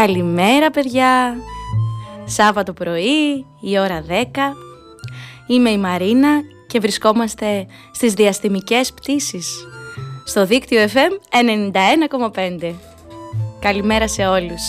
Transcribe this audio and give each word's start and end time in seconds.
Καλημέρα 0.00 0.70
παιδιά! 0.70 1.36
Σάββατο 2.24 2.72
πρωί, 2.72 3.46
η 3.60 3.78
ώρα 3.78 4.04
10. 4.08 4.12
Είμαι 5.46 5.70
η 5.70 5.78
Μαρίνα 5.78 6.40
και 6.66 6.80
βρισκόμαστε 6.80 7.66
στις 7.92 8.12
διαστημικές 8.12 8.92
πτήσεις 8.92 9.66
στο 10.24 10.46
δίκτυο 10.46 10.80
FM 10.84 11.36
91,5. 12.62 12.74
Καλημέρα 13.60 14.08
σε 14.08 14.26
όλους. 14.26 14.62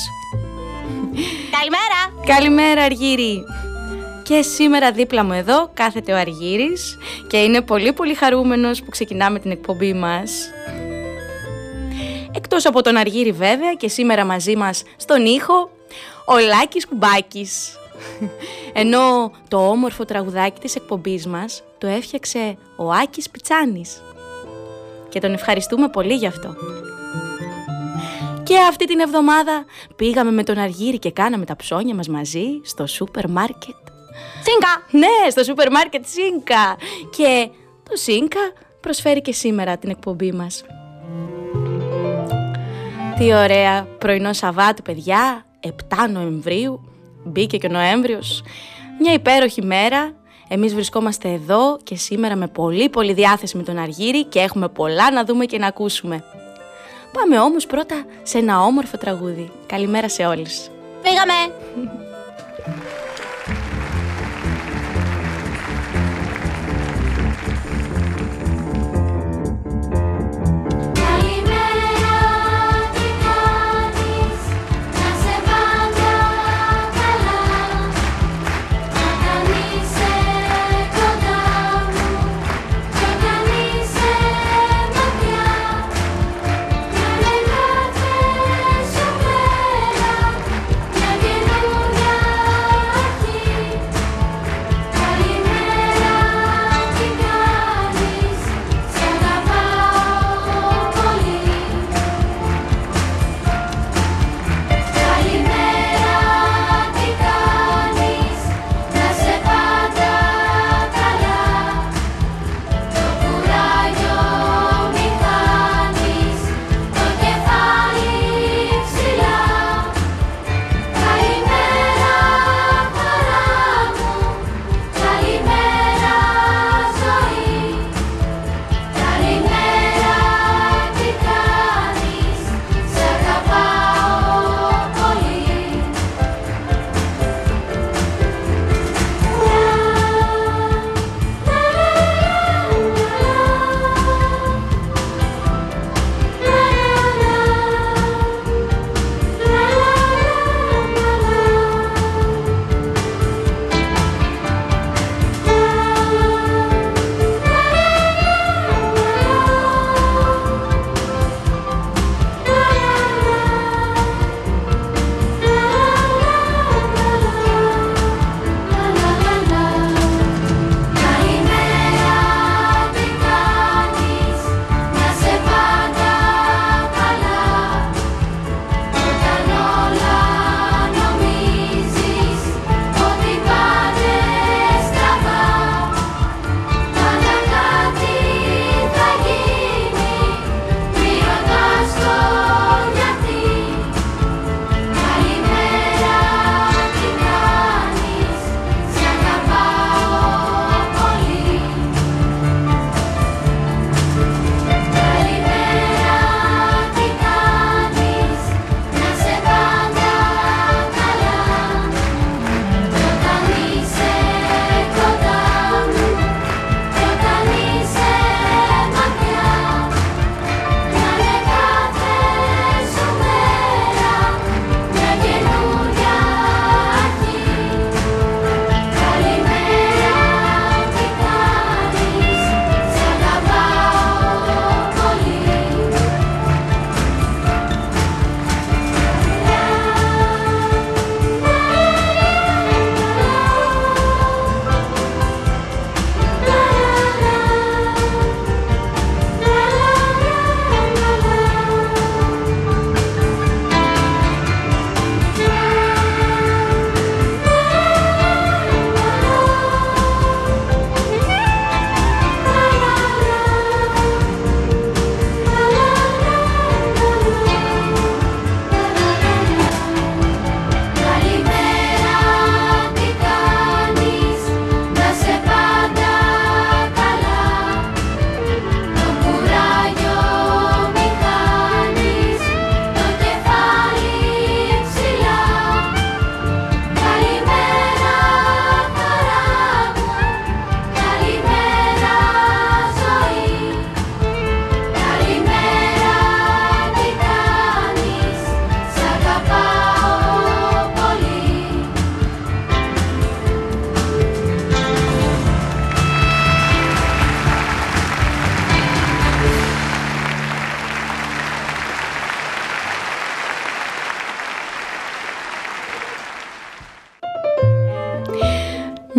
Καλημέρα! 1.52 2.26
Καλημέρα 2.26 2.84
Αργύρι! 2.84 3.44
Και 4.24 4.42
σήμερα 4.42 4.92
δίπλα 4.92 5.24
μου 5.24 5.34
εδώ 5.34 5.70
κάθεται 5.74 6.14
ο 6.14 6.18
Αργύρης 6.18 6.98
και 7.28 7.38
είναι 7.38 7.62
πολύ 7.62 7.94
πολύ 7.94 8.14
χαρούμενος 8.14 8.84
που 8.84 8.90
ξεκινάμε 8.90 9.40
την 9.40 9.52
εκπομπή 9.52 9.94
μας. 9.94 10.32
Εκτός 12.34 12.66
από 12.66 12.82
τον 12.82 12.96
Αργύρι 12.96 13.32
βέβαια 13.32 13.74
και 13.74 13.88
σήμερα 13.88 14.26
μαζί 14.26 14.56
μας 14.56 14.84
στον 14.97 15.25
ήχο, 15.25 15.69
ο 16.25 16.38
Λάκης 16.40 16.88
Κουμπάκης. 16.88 17.75
Ενώ 18.74 19.31
το 19.47 19.69
όμορφο 19.69 20.06
τραγουδάκι 20.06 20.59
της 20.59 20.75
εκπομπής 20.75 21.28
μας 21.28 21.64
το 21.78 21.88
έφτιαξε 21.88 22.58
ο 22.75 22.92
Άκης 22.92 23.30
Πιτσάνης. 23.30 24.02
Και 25.09 25.19
τον 25.19 25.34
ευχαριστούμε 25.34 25.88
πολύ 25.88 26.14
γι' 26.14 26.28
αυτό. 26.28 26.56
Και 28.44 28.58
αυτή 28.69 28.86
την 28.86 29.00
εβδομάδα 29.00 29.66
πήγαμε 29.96 30.31
με 30.31 30.44
τον 30.44 30.58
Αργύρι 30.58 31.00
και 31.00 31.12
κάναμε 31.12 31.46
τα 31.46 31.56
ψώνια 31.56 31.96
μας 31.96 32.08
μαζί 32.08 32.46
στο 32.63 32.88
σούπερ 32.88 33.30
μάρκετ. 33.30 33.75
Σίνκα! 34.44 34.84
Ναι, 34.92 35.30
στο 35.30 35.44
σούπερ 35.44 35.72
μάρκετ 35.72 36.06
Σίνκα! 36.06 36.78
Και 37.18 37.50
το 37.90 37.96
Σίνκα 37.96 38.40
προσφέρει 38.80 39.22
και 39.22 39.31
σήμερα 39.31 39.78
την 39.78 39.90
εκπομπή 39.90 40.31
μας. 40.31 40.63
Τι 43.22 43.34
ωραία 43.34 43.88
πρωινό 43.98 44.34
Σαββάτου 44.34 44.82
παιδιά, 44.82 45.46
7 45.68 45.70
Νοεμβρίου, 46.12 46.82
μπήκε 47.24 47.58
και 47.58 47.68
ο 47.68 47.70
Νοέμβριος. 47.70 48.44
Μια 49.00 49.14
υπέροχη 49.14 49.62
μέρα, 49.62 50.14
εμείς 50.48 50.74
βρισκόμαστε 50.74 51.30
εδώ 51.30 51.78
και 51.84 51.96
σήμερα 51.96 52.36
με 52.36 52.48
πολύ 52.48 52.90
πολύ 52.90 53.14
διάθεση 53.14 53.58
με 53.58 53.64
τον 53.64 53.78
Αργύρι 53.78 54.26
και 54.26 54.40
έχουμε 54.40 54.68
πολλά 54.68 55.12
να 55.12 55.24
δούμε 55.26 55.46
και 55.46 55.58
να 55.58 55.68
ακούσουμε. 55.68 56.24
Πάμε 57.14 57.40
όμως 57.40 57.66
πρώτα 57.66 58.06
σε 58.24 58.38
ένα 58.38 58.62
όμορφο 58.62 58.98
τραγούδι. 58.98 59.52
Καλημέρα 59.66 60.10
σε 60.10 60.26
όλους. 60.26 60.68
Πήγαμε! 61.02 61.34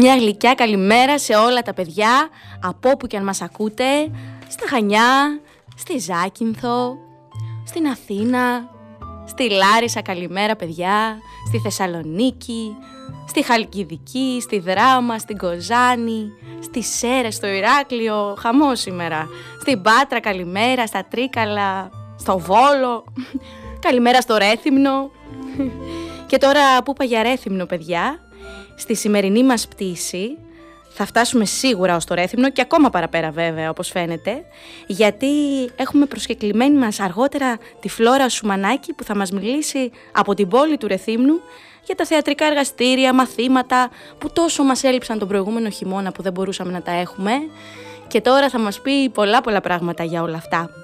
Μια 0.04 0.16
γλυκιά 0.16 0.54
καλημέρα 0.54 1.18
σε 1.18 1.34
όλα 1.34 1.62
τα 1.62 1.74
παιδιά, 1.74 2.28
από 2.62 2.90
όπου 2.90 3.06
και 3.06 3.16
αν 3.16 3.24
μας 3.24 3.42
ακούτε, 3.42 4.10
στα 4.48 4.66
Χανιά, 4.68 5.40
στη 5.76 5.98
Ζάκυνθο, 5.98 6.96
στην 7.66 7.86
Αθήνα, 7.86 8.70
στη 9.26 9.50
Λάρισα 9.50 10.02
καλημέρα 10.02 10.56
παιδιά, 10.56 11.18
στη 11.46 11.58
Θεσσαλονίκη, 11.58 12.76
στη 13.28 13.42
Χαλκιδική, 13.42 14.38
στη 14.40 14.58
Δράμα, 14.58 15.18
στην 15.18 15.36
Κοζάνη, 15.36 16.32
στη 16.62 16.82
Σέρε, 16.82 17.30
στο 17.30 17.46
Ηράκλειο, 17.46 18.34
χαμός 18.38 18.80
σήμερα, 18.80 19.28
στην 19.60 19.82
Πάτρα 19.82 20.20
καλημέρα, 20.20 20.86
στα 20.86 21.06
Τρίκαλα, 21.10 21.90
στο 22.18 22.38
Βόλο, 22.38 23.04
καλημέρα 23.80 24.20
στο 24.20 24.36
Ρέθυμνο. 24.36 25.10
Και 26.26 26.38
τώρα 26.38 26.82
που 26.82 26.90
είπα 26.90 27.04
για 27.04 27.22
Ρέθυμνο 27.22 27.66
παιδιά, 27.66 28.21
στη 28.82 28.94
σημερινή 28.94 29.44
μας 29.44 29.68
πτήση 29.68 30.38
θα 30.88 31.06
φτάσουμε 31.06 31.44
σίγουρα 31.44 31.96
ως 31.96 32.04
το 32.04 32.14
Ρέθυμνο 32.14 32.50
και 32.50 32.60
ακόμα 32.60 32.90
παραπέρα 32.90 33.30
βέβαια 33.30 33.70
όπως 33.70 33.88
φαίνεται 33.88 34.44
γιατί 34.86 35.26
έχουμε 35.76 36.06
προσκεκλημένη 36.06 36.78
μας 36.78 37.00
αργότερα 37.00 37.58
τη 37.80 37.88
Φλόρα 37.88 38.28
Σουμανάκη 38.28 38.92
που 38.92 39.04
θα 39.04 39.16
μας 39.16 39.30
μιλήσει 39.30 39.90
από 40.12 40.34
την 40.34 40.48
πόλη 40.48 40.76
του 40.76 40.86
Ρεθύμνου 40.86 41.40
για 41.84 41.94
τα 41.94 42.04
θεατρικά 42.04 42.46
εργαστήρια, 42.46 43.14
μαθήματα 43.14 43.90
που 44.18 44.30
τόσο 44.32 44.62
μας 44.62 44.82
έλειψαν 44.82 45.18
τον 45.18 45.28
προηγούμενο 45.28 45.70
χειμώνα 45.70 46.12
που 46.12 46.22
δεν 46.22 46.32
μπορούσαμε 46.32 46.72
να 46.72 46.82
τα 46.82 46.92
έχουμε 46.92 47.32
και 48.08 48.20
τώρα 48.20 48.48
θα 48.48 48.58
μας 48.58 48.80
πει 48.80 49.08
πολλά 49.08 49.40
πολλά 49.40 49.60
πράγματα 49.60 50.04
για 50.04 50.22
όλα 50.22 50.36
αυτά. 50.36 50.81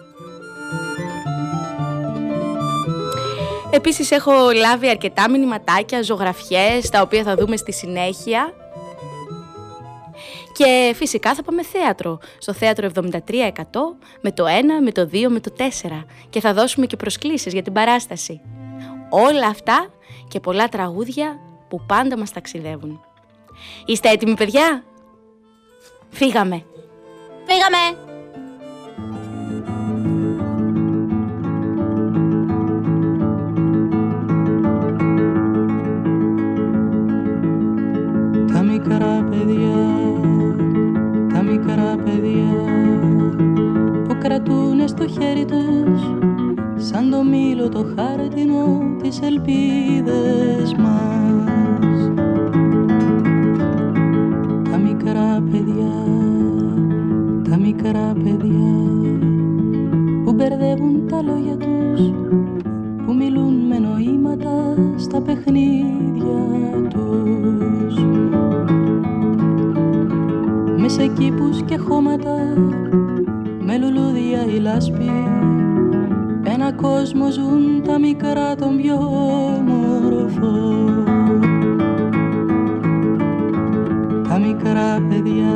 Επίσης 3.70 4.10
έχω 4.10 4.32
λάβει 4.50 4.88
αρκετά 4.88 5.30
μηνυματάκια, 5.30 6.02
ζωγραφιές, 6.02 6.88
τα 6.90 7.00
οποία 7.00 7.22
θα 7.22 7.34
δούμε 7.36 7.56
στη 7.56 7.72
συνέχεια. 7.72 8.52
Και 10.52 10.92
φυσικά 10.94 11.34
θα 11.34 11.42
πάμε 11.42 11.62
θέατρο, 11.62 12.18
στο 12.38 12.52
θέατρο 12.52 12.90
73% 12.94 13.02
με 14.20 14.32
το 14.32 14.44
1, 14.44 14.48
με 14.82 14.92
το 14.92 15.08
2, 15.12 15.28
με 15.28 15.40
το 15.40 15.52
4 15.58 16.04
και 16.30 16.40
θα 16.40 16.52
δώσουμε 16.52 16.86
και 16.86 16.96
προσκλήσεις 16.96 17.52
για 17.52 17.62
την 17.62 17.72
παράσταση. 17.72 18.40
Όλα 19.10 19.46
αυτά 19.46 19.86
και 20.28 20.40
πολλά 20.40 20.68
τραγούδια 20.68 21.38
που 21.68 21.84
πάντα 21.86 22.18
μας 22.18 22.32
ταξιδεύουν. 22.32 23.00
Είστε 23.84 24.08
έτοιμοι 24.10 24.34
παιδιά; 24.34 24.84
Φύγαμε! 26.10 26.64
Φύγαμε! 27.46 28.07
Χέρι 45.08 45.44
τους 45.44 46.00
σαν 46.76 47.10
το 47.10 47.22
μήλο 47.22 47.68
το 47.68 47.86
χάρτινο 47.96 48.80
τις 49.02 49.20
ελπίδες 49.20 50.74
μας. 50.74 52.10
Τα 54.70 54.76
μικρά 54.76 55.42
παιδιά, 55.50 55.94
τα 57.50 57.56
μικρά 57.56 58.12
παιδιά 58.24 58.76
που 60.24 60.32
μπερδεύουν 60.32 61.06
τα 61.10 61.22
λόγια 61.22 61.56
τους 61.56 62.12
που 63.06 63.14
μιλούν 63.14 63.54
με 63.54 63.78
νοήματα 63.78 64.74
στα 64.96 65.20
παιχνίδια 65.20 66.42
τους. 66.88 68.04
Μες 70.76 70.92
σε 70.92 71.06
κήπους 71.06 71.62
και 71.62 71.76
χώματα 71.76 72.36
με 73.70 73.78
λουλούδια 73.78 74.44
η 74.44 74.58
λάσπη. 74.58 75.10
Ένα 76.42 76.72
κόσμο 76.72 77.30
ζουν 77.30 77.82
τα 77.86 77.98
μικρά 77.98 78.54
των 78.54 78.76
πιο 78.76 78.96
μορφό 79.66 80.84
Τα 84.28 84.38
μικρά 84.38 85.02
παιδιά, 85.08 85.54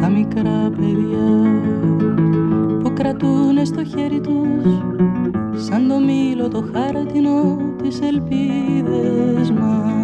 τα 0.00 0.08
μικρά 0.08 0.70
παιδιά 0.76 1.60
που 2.82 2.92
κρατούνε 2.92 3.64
στο 3.64 3.84
χέρι 3.84 4.20
τους 4.20 5.64
σαν 5.64 5.88
το 5.88 5.98
μήλο 5.98 6.48
το 6.48 6.64
χάρτινο 6.72 7.56
τις 7.82 8.00
ελπίδες 8.00 9.50
μας 9.50 10.03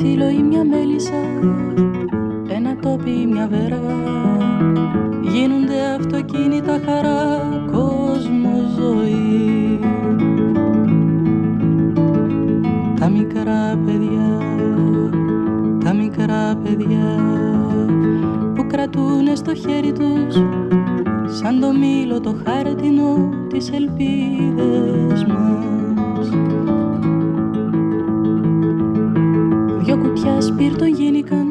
Ένα 0.00 0.06
φύλλο 0.06 0.28
ή 0.28 0.42
μια 0.42 0.64
μέλισσα 0.64 1.22
Ένα 2.48 2.76
τόπι 2.76 3.10
ή 3.10 3.26
μια 3.26 3.48
βέργα 3.48 3.96
Γίνονται 5.32 5.84
αυτοκίνητα 5.98 6.80
χαρά 6.84 7.48
Κόσμο 7.72 8.50
ζωή. 8.78 9.80
Τα 13.00 13.08
μικρά 13.08 13.78
παιδιά 13.86 14.38
Τα 15.84 15.94
μικρά 15.94 16.56
παιδιά 16.62 17.18
Που 18.54 18.66
κρατούνε 18.66 19.34
στο 19.34 19.54
χέρι 19.54 19.92
τους 19.92 20.34
Σαν 21.38 21.60
το 21.60 21.72
μήλο 21.72 22.20
το 22.20 22.36
χάρτινο 22.44 23.28
Τις 23.48 23.70
ελπίδες 23.70 25.24
μας 25.24 26.28
Δυο 29.88 29.98
κουτιά 29.98 30.40
σπίρτο 30.40 30.84
γίνηκαν 30.84 31.46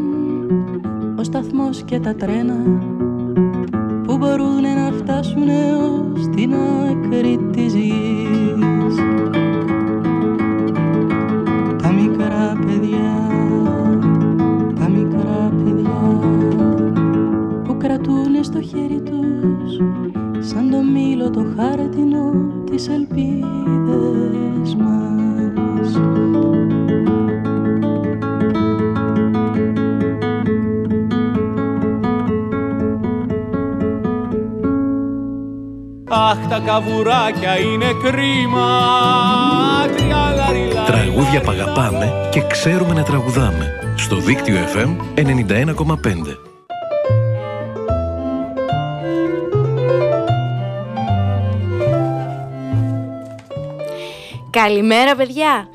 Ο 1.20 1.24
σταθμός 1.24 1.84
και 1.84 2.00
τα 2.00 2.16
τρένα 2.16 2.56
Που 4.04 4.18
μπορούν 4.18 4.62
να 4.62 4.92
φτάσουν 4.98 5.48
έως 5.50 6.30
την 6.36 6.54
άκρη 6.54 7.40
της 7.52 7.74
γης. 7.76 8.96
Τα 11.82 11.92
μικρά 11.92 12.58
παιδιά 12.66 13.30
Τα 14.80 14.90
μικρά 14.90 15.52
παιδιά 15.64 16.20
Που 17.64 17.78
κρατούν 17.78 18.44
στο 18.44 18.62
χέρι 18.62 19.02
τους 19.02 19.78
Σαν 20.48 20.70
το 20.70 20.82
μήλο 20.84 21.30
το 21.30 21.46
χάρτινο 21.56 22.34
Τις 22.64 22.90
ελπίδες 22.90 23.67
τα 36.78 36.84
καβουράκια 36.84 37.60
είναι 37.60 37.94
κρίμα 38.04 38.68
Τραγούδια 40.86 41.42
που 41.42 41.52
αγαπάμε 41.52 42.30
και 42.32 42.42
ξέρουμε 42.48 42.94
να 42.94 43.04
τραγουδάμε 43.04 43.94
Στο 43.98 44.16
δίκτυο 44.16 44.56
FM 44.76 45.20
91,5 45.20 45.26
Καλημέρα 54.50 55.16
παιδιά! 55.16 55.68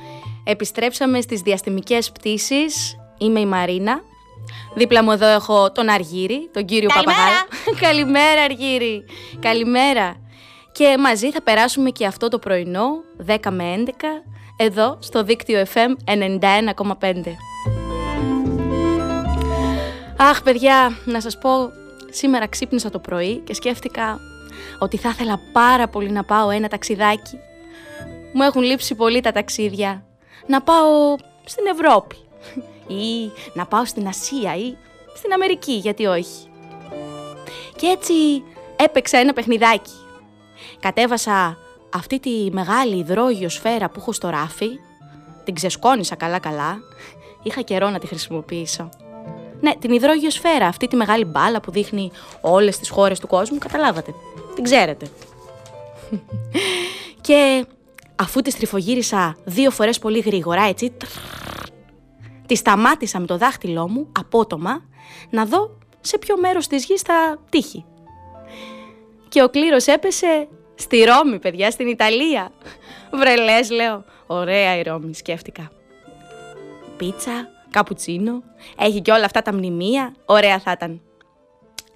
Επιστρέψαμε 0.44 1.20
στις 1.20 1.40
διαστημικές 1.40 2.12
πτήσεις. 2.12 2.96
Είμαι 3.18 3.40
η 3.40 3.46
Μαρίνα. 3.46 4.00
Δίπλα 4.74 5.02
μου 5.02 5.10
εδώ 5.10 5.26
έχω 5.26 5.72
τον 5.72 5.88
Αργύρι, 5.88 6.50
τον 6.52 6.64
κύριο 6.64 6.88
Καλημέρα. 6.88 7.18
Παπαγάλο. 7.18 7.78
Καλημέρα 7.86 8.42
Αργύρι! 8.42 9.04
Καλημέρα! 9.40 10.21
Και 10.72 10.96
μαζί 10.98 11.30
θα 11.30 11.42
περάσουμε 11.42 11.90
και 11.90 12.06
αυτό 12.06 12.28
το 12.28 12.38
πρωινό, 12.38 12.86
10 13.26 13.36
με 13.50 13.84
11, 13.86 13.90
εδώ 14.56 14.98
στο 15.00 15.22
δίκτυο 15.24 15.64
FM 15.74 15.96
91,5. 16.04 17.36
Αχ 20.16 20.42
παιδιά, 20.42 20.96
να 21.04 21.20
σας 21.20 21.38
πω, 21.38 21.50
σήμερα 22.10 22.46
ξύπνησα 22.46 22.90
το 22.90 22.98
πρωί 22.98 23.36
και 23.36 23.54
σκέφτηκα 23.54 24.18
ότι 24.78 24.96
θα 24.96 25.08
ήθελα 25.08 25.40
πάρα 25.52 25.88
πολύ 25.88 26.10
να 26.10 26.24
πάω 26.24 26.50
ένα 26.50 26.68
ταξιδάκι. 26.68 27.38
Μου 28.32 28.42
έχουν 28.42 28.62
λείψει 28.62 28.94
πολύ 28.94 29.20
τα 29.20 29.32
ταξίδια. 29.32 30.04
Να 30.46 30.62
πάω 30.62 31.16
στην 31.44 31.66
Ευρώπη 31.66 32.16
ή 32.86 33.30
να 33.52 33.66
πάω 33.66 33.84
στην 33.84 34.06
Ασία 34.06 34.56
ή 34.56 34.76
στην 35.14 35.32
Αμερική, 35.32 35.72
γιατί 35.72 36.06
όχι. 36.06 36.48
Και 37.76 37.86
έτσι 37.86 38.14
έπαιξα 38.76 39.18
ένα 39.18 39.32
παιχνιδάκι. 39.32 40.01
Κατέβασα 40.82 41.58
αυτή 41.94 42.20
τη 42.20 42.48
μεγάλη 42.52 42.96
υδρόγειο 42.96 43.48
σφαίρα 43.48 43.88
που 43.88 44.00
έχω 44.00 44.12
στο 44.12 44.28
ράφι, 44.28 44.68
την 45.44 45.54
ξεσκόνησα 45.54 46.14
καλά-καλά, 46.14 46.78
είχα 47.42 47.60
καιρό 47.60 47.90
να 47.90 47.98
τη 47.98 48.06
χρησιμοποιήσω. 48.06 48.88
Ναι, 49.60 49.76
την 49.76 49.92
υδρόγειο 49.92 50.30
σφαίρα, 50.30 50.66
αυτή 50.66 50.88
τη 50.88 50.96
μεγάλη 50.96 51.24
μπάλα 51.24 51.60
που 51.60 51.70
δείχνει 51.70 52.10
όλες 52.40 52.78
τις 52.78 52.88
χώρες 52.88 53.20
του 53.20 53.26
κόσμου, 53.26 53.58
καταλάβατε, 53.58 54.14
την 54.54 54.64
ξέρετε. 54.64 55.06
Και 57.26 57.66
αφού 58.16 58.40
τη 58.40 58.56
τριφογύρισα 58.56 59.36
δύο 59.44 59.70
φορές 59.70 59.98
πολύ 59.98 60.18
γρήγορα, 60.18 60.62
έτσι, 60.62 60.92
τη 62.46 62.54
σταμάτησα 62.54 63.20
με 63.20 63.26
το 63.26 63.36
δάχτυλό 63.36 63.88
μου, 63.88 64.08
απότομα, 64.18 64.82
να 65.30 65.44
δω 65.44 65.78
σε 66.00 66.18
ποιο 66.18 66.38
μέρος 66.38 66.66
της 66.66 66.84
γης 66.84 67.00
θα 67.00 67.38
τύχει. 67.50 67.84
Και 69.28 69.42
ο 69.42 69.48
κλήρος 69.48 69.86
έπεσε 69.86 70.48
στη 70.82 71.04
Ρώμη, 71.04 71.38
παιδιά, 71.38 71.70
στην 71.70 71.86
Ιταλία. 71.86 72.52
Βρελές, 73.12 73.70
λέω. 73.70 74.04
Ωραία 74.26 74.78
η 74.78 74.82
Ρώμη, 74.82 75.14
σκέφτηκα. 75.14 75.70
Πίτσα, 76.96 77.48
καπουτσίνο, 77.70 78.42
έχει 78.78 79.00
και 79.00 79.12
όλα 79.12 79.24
αυτά 79.24 79.42
τα 79.42 79.52
μνημεία, 79.52 80.14
ωραία 80.24 80.58
θα 80.58 80.72
ήταν. 80.72 81.00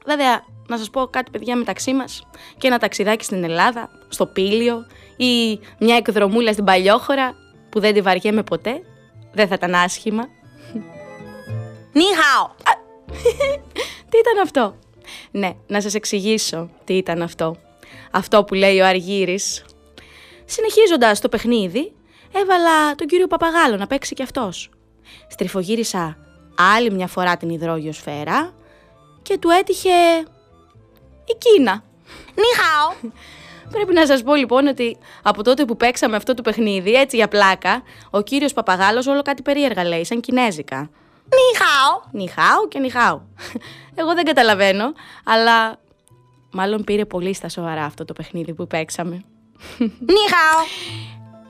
Βέβαια, 0.06 0.44
να 0.68 0.78
σας 0.78 0.90
πω 0.90 1.06
κάτι 1.06 1.30
παιδιά 1.30 1.56
μεταξύ 1.56 1.92
μας 1.92 2.26
και 2.58 2.66
ένα 2.66 2.78
ταξιδάκι 2.78 3.24
στην 3.24 3.44
Ελλάδα, 3.44 3.90
στο 4.08 4.26
Πήλιο 4.26 4.86
ή 5.16 5.60
μια 5.78 5.96
εκδρομούλα 5.96 6.52
στην 6.52 6.64
Παλιόχώρα 6.64 7.34
που 7.68 7.80
δεν 7.80 7.94
τη 7.94 8.00
βαριέμαι 8.00 8.42
ποτέ, 8.42 8.82
δεν 9.32 9.48
θα 9.48 9.54
ήταν 9.54 9.74
άσχημα. 9.74 10.28
Νιχάω! 11.92 12.50
τι 14.10 14.18
ήταν 14.18 14.42
αυτό; 14.42 14.76
Ναι, 15.30 15.52
να 15.66 15.80
σας 15.80 15.94
εξηγήσω 15.94 16.70
τι 16.84 16.94
ήταν 16.96 17.22
αυτό. 17.22 17.56
Αυτό 18.10 18.44
που 18.44 18.54
λέει 18.54 18.80
ο 18.80 18.86
Αργύρης. 18.86 19.64
Συνεχίζοντας 20.44 21.20
το 21.20 21.28
παιχνίδι, 21.28 21.92
έβαλα 22.32 22.94
τον 22.94 23.06
κύριο 23.06 23.26
Παπαγάλο 23.26 23.76
να 23.76 23.86
παίξει 23.86 24.14
κι 24.14 24.22
αυτός. 24.22 24.70
Στριφογύρισα 25.28 26.16
άλλη 26.74 26.90
μια 26.90 27.06
φορά 27.06 27.36
την 27.36 27.48
υδρόγειο 27.48 27.92
σφαίρα 27.92 28.54
και 29.22 29.38
του 29.38 29.48
έτυχε 29.48 30.18
η 31.24 31.36
Κίνα. 31.38 31.82
Νιχάω! 32.34 33.12
Πρέπει 33.72 33.92
να 33.92 34.06
σας 34.06 34.22
πω 34.22 34.34
λοιπόν 34.34 34.66
ότι 34.66 34.96
από 35.22 35.42
τότε 35.42 35.64
που 35.64 35.76
παίξαμε 35.76 36.16
αυτό 36.16 36.34
το 36.34 36.42
παιχνίδι, 36.42 36.92
έτσι 36.92 37.16
για 37.16 37.28
πλάκα, 37.28 37.82
ο 38.10 38.20
κύριος 38.20 38.52
Παπαγάλος 38.52 39.06
όλο 39.06 39.22
κάτι 39.22 39.42
περίεργα 39.42 39.84
λέει, 39.84 40.04
σαν 40.04 40.20
κινέζικα. 40.20 40.90
Νιχάω! 41.34 42.00
Νιχάω 42.12 42.68
και 42.68 42.78
νιχάω. 42.78 43.20
Εγώ 43.94 44.14
δεν 44.14 44.24
καταλαβαίνω, 44.24 44.92
αλλά 45.24 45.78
μάλλον 46.56 46.84
πήρε 46.84 47.04
πολύ 47.04 47.34
στα 47.34 47.48
σοβαρά 47.48 47.84
αυτό 47.84 48.04
το 48.04 48.12
παιχνίδι 48.12 48.54
που 48.54 48.66
παίξαμε. 48.66 49.14
Νιχάω! 50.14 50.62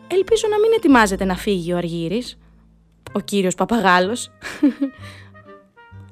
Ελπίζω 0.09 0.47
να 0.51 0.59
μην 0.59 0.71
ετοιμάζεται 0.77 1.25
να 1.25 1.37
φύγει 1.37 1.73
ο 1.73 1.77
Αργύρης, 1.77 2.39
ο 3.13 3.21
κύριος 3.21 3.55
Παπαγάλος. 3.55 4.31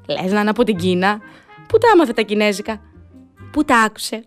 Λες 0.08 0.32
να 0.32 0.40
είναι 0.40 0.50
από 0.50 0.64
την 0.64 0.76
Κίνα. 0.76 1.18
Πού 1.68 1.78
τα 1.78 1.90
άμαθε 1.92 2.12
τα 2.12 2.22
κινέζικα; 2.22 2.80
Πού 3.52 3.64
τα 3.64 3.76
άκουσε; 3.76 4.24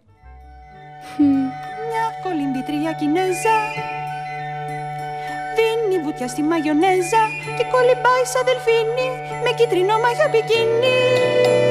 Μια 1.89 2.05
κολυμπήτρια 2.23 2.93
Κινέζα 2.93 3.57
Δίνει 5.55 6.03
βουτιά 6.03 6.27
στη 6.27 6.41
μαγιονέζα 6.41 7.21
Και 7.57 7.65
κολυμπάει 7.71 8.25
σαν 8.31 8.43
δελφίνι 8.45 9.09
Με 9.43 9.51
κίτρινο 9.57 9.99
μαγιά 9.99 10.27
μπικίνι 10.31 11.66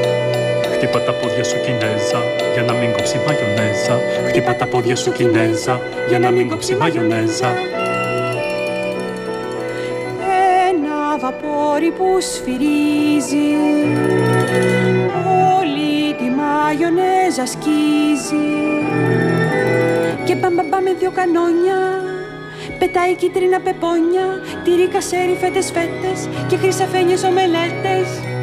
Χτύπα 0.76 1.00
τα 1.00 1.12
πόδια 1.12 1.44
σου 1.44 1.56
Κινέζα 1.60 2.22
Για 2.52 2.62
να 2.62 2.72
μην 2.72 2.92
κόψει 2.92 3.20
μαγιονέζα. 3.26 4.00
Χτύπα 4.28 4.54
τα 4.54 4.66
πόδια 4.66 4.96
σου 4.96 5.12
Κινέζα 5.12 5.80
Για 6.08 6.18
να 6.18 6.30
μην 6.30 6.48
κόψει 6.48 6.74
μαγιονέζα. 6.74 7.48
Ένα 10.70 11.18
βαπόρι 11.18 11.90
που 11.90 12.20
σφυρίζει 12.20 13.50
Όλη 15.58 16.14
τη 16.14 16.24
μαγιονέζα 16.24 17.46
σκίζει. 17.46 18.48
Και 20.24 20.34
μπαμπαμπά 20.34 20.80
με 20.80 20.92
δυο 20.98 21.10
κανόνια 21.10 21.78
Πετάει 22.78 23.14
κίτρινα 23.14 23.60
πεπόνια 23.60 24.26
Τυρί 24.64 24.88
κασέρι 24.88 25.36
φέτες 25.40 25.70
φέτες 25.70 26.28
Και 26.48 26.56
χρυσαφένιες 26.56 27.24
ομελέτες 27.24 28.35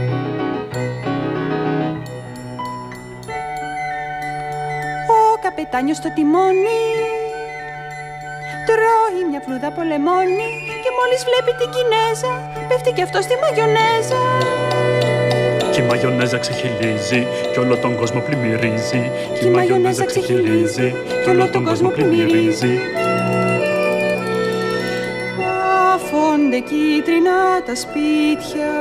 Ο 5.63 5.65
καπετάνιος 5.65 5.97
στο 5.97 6.09
τιμόνι. 6.13 6.83
Τρώει 8.67 9.21
μια 9.29 9.41
φλούδα 9.45 9.71
πολεμόνι 9.77 10.49
Και 10.83 10.91
μόλις 10.97 11.21
βλέπει 11.27 11.51
την 11.59 11.69
Κινέζα 11.75 12.33
Πέφτει 12.67 12.91
κι 12.91 13.01
αυτό 13.01 13.21
στη 13.21 13.35
μαγιονέζα. 13.43 14.21
Κι 15.71 15.79
η 15.79 15.83
μαγιονέζα 15.83 16.37
ξεχυλίζει 16.37 17.27
Κι 17.51 17.59
όλο 17.59 17.77
τον 17.77 17.95
κόσμο 17.95 18.19
πλημμυρίζει. 18.21 19.11
Κι 19.39 19.45
η 19.45 19.49
μαγιονέζα 19.49 20.05
ξεχυλίζει 20.05 20.95
Κι 21.23 21.29
όλο 21.29 21.49
τον 21.49 21.63
κόσμο 21.63 21.89
πλημμυρίζει. 21.89 22.79
Βάφονται 25.39 26.59
κίτρινα 26.69 27.39
τα 27.65 27.75
σπίτια 27.75 28.73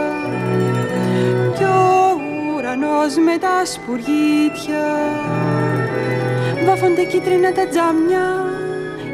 Κι 1.56 1.64
ο 1.64 2.20
ουρανός 2.56 3.16
με 3.26 3.38
τα 3.38 3.64
σπουργίτια 3.64 4.84
Βάφονται 6.74 7.04
κίτρινα 7.04 7.52
τα 7.52 7.66
τζάμια 7.66 8.26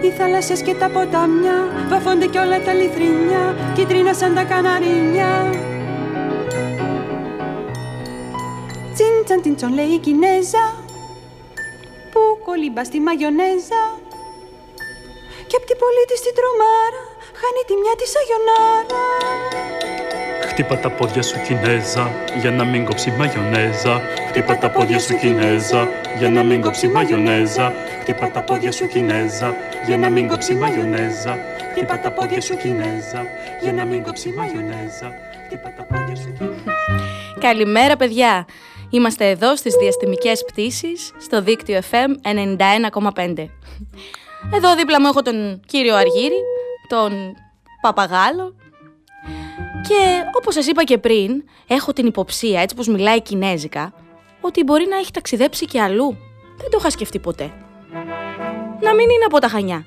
οι 0.00 0.10
θάλασσες 0.10 0.62
και 0.62 0.74
τα 0.74 0.88
ποτάμια. 0.90 1.56
Βαφώνται 1.88 2.26
κι 2.26 2.38
όλα 2.38 2.60
τα 2.60 2.72
λιθρίνια 2.72 3.56
Κίτρινα 3.74 4.14
σαν 4.14 4.34
τα 4.34 4.44
καναρίνια. 4.44 5.30
Τσιν 8.94 9.14
τσαν 9.24 9.56
τσον 9.56 9.72
λέει 9.74 9.86
η 9.86 9.98
Κινέζα 9.98 10.64
Που 12.12 12.20
κολύμπα 12.44 12.84
στη 12.84 13.00
μαγιονέζα. 13.00 13.82
Και 15.48 15.56
απ' 15.58 15.66
την 15.68 15.76
πολίτη 15.82 16.16
στην 16.22 16.34
τρομάρα 16.38 17.02
Χάνει 17.40 17.62
τη 17.66 17.74
μια 17.82 17.94
της 18.00 18.12
αγιονάρα 18.20 19.04
Χτύπα 20.58 20.78
τα 20.78 20.90
πόδια 20.90 21.22
σου 21.22 21.40
Κινέζα 21.46 22.10
Για 22.40 22.50
να 22.50 22.64
μην 22.64 22.84
κόψει 22.84 23.10
μαγιονέζα. 23.10 24.00
Χτύπα 24.28 24.58
τα 24.58 24.70
πόδια 24.70 24.98
σου 24.98 25.16
Κινέζα 25.16 25.88
Για 26.18 26.30
να 26.30 26.42
μην 26.44 26.60
κόψει 26.60 26.88
μαγιονέζα. 26.88 27.72
Χτύπα 28.00 28.30
τα 28.30 28.42
πόδια 28.42 28.72
σου 28.72 28.86
Κινέζα 28.86 29.54
Για 29.86 29.96
να 29.96 30.10
μην 30.10 30.28
κόψει 30.28 30.54
μαγιονέζα. 30.54 31.36
Χτύπα 31.70 32.00
τα 32.00 32.10
πόδια 32.10 32.40
σου 32.40 32.56
Κινέζα 32.56 33.26
Για 33.62 33.72
να 33.72 33.84
μην 33.84 34.02
κόψει 34.02 34.28
μαγιονέζα. 34.28 35.12
Χτύπα 35.46 35.72
τα 35.76 35.82
πόδια 35.82 36.16
σου 36.16 36.32
Κινέζα. 36.38 36.72
Καλημέρα 37.40 37.96
παιδιά! 37.96 38.46
Είμαστε 38.90 39.28
εδώ 39.28 39.56
στις 39.56 39.74
διαστημικές 39.74 40.44
πτήσεις 40.44 41.12
στο 41.18 41.42
δίκτυο 41.42 41.80
FM 41.90 42.10
91,5. 43.16 43.48
Εδώ 44.54 44.74
δίπλα 44.76 45.00
μου 45.00 45.06
έχω 45.06 45.22
τον 45.22 45.60
κύριο 45.66 45.96
Αργύρη, 45.96 46.40
τον 46.88 47.12
Παπαγάλο 47.80 48.54
και 49.88 50.23
όπως 50.37 50.54
σας 50.54 50.66
είπα 50.66 50.85
και 50.85 50.99
πριν, 50.99 51.45
έχω 51.66 51.92
την 51.92 52.07
υποψία, 52.07 52.61
έτσι 52.61 52.75
πως 52.76 52.87
μιλάει 52.88 53.23
κινέζικα, 53.23 53.92
ότι 54.40 54.64
μπορεί 54.64 54.87
να 54.88 54.97
έχει 54.97 55.11
ταξιδέψει 55.11 55.64
και 55.64 55.80
αλλού. 55.80 56.16
Δεν 56.57 56.71
το 56.71 56.76
είχα 56.80 56.90
σκεφτεί 56.90 57.18
ποτέ. 57.18 57.52
Να 58.80 58.95
μην 58.95 59.11
είναι 59.11 59.25
από 59.26 59.38
τα 59.38 59.49
Χανιά. 59.49 59.85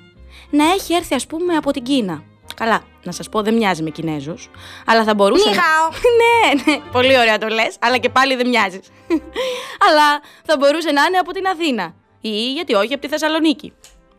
Να 0.49 0.63
έχει 0.71 0.93
έρθει 0.93 1.15
ας 1.15 1.27
πούμε 1.27 1.55
από 1.55 1.71
την 1.71 1.83
Κίνα. 1.83 2.23
Καλά, 2.55 2.81
να 3.03 3.11
σας 3.11 3.29
πω 3.29 3.41
δεν 3.41 3.53
μοιάζει 3.53 3.83
με 3.83 3.89
Κινέζους, 3.89 4.49
αλλά 4.85 5.03
θα 5.03 5.13
μπορούσε... 5.13 5.49
να- 5.49 5.55
ναι, 6.21 6.61
ναι, 6.71 6.79
πολύ 6.91 7.17
ωραία 7.17 7.37
το 7.37 7.47
λες, 7.47 7.75
αλλά 7.79 7.97
και 7.97 8.09
πάλι 8.09 8.35
δεν 8.35 8.47
μοιάζεις. 8.47 8.81
αλλά 9.89 10.19
θα 10.45 10.57
μπορούσε 10.57 10.91
να 10.91 11.01
είναι 11.03 11.17
από 11.17 11.31
την 11.31 11.47
Αθήνα 11.47 11.93
ή 12.21 12.51
γιατί 12.53 12.73
όχι 12.73 12.93
από 12.93 13.01
τη 13.01 13.07
Θεσσαλονίκη. 13.07 13.73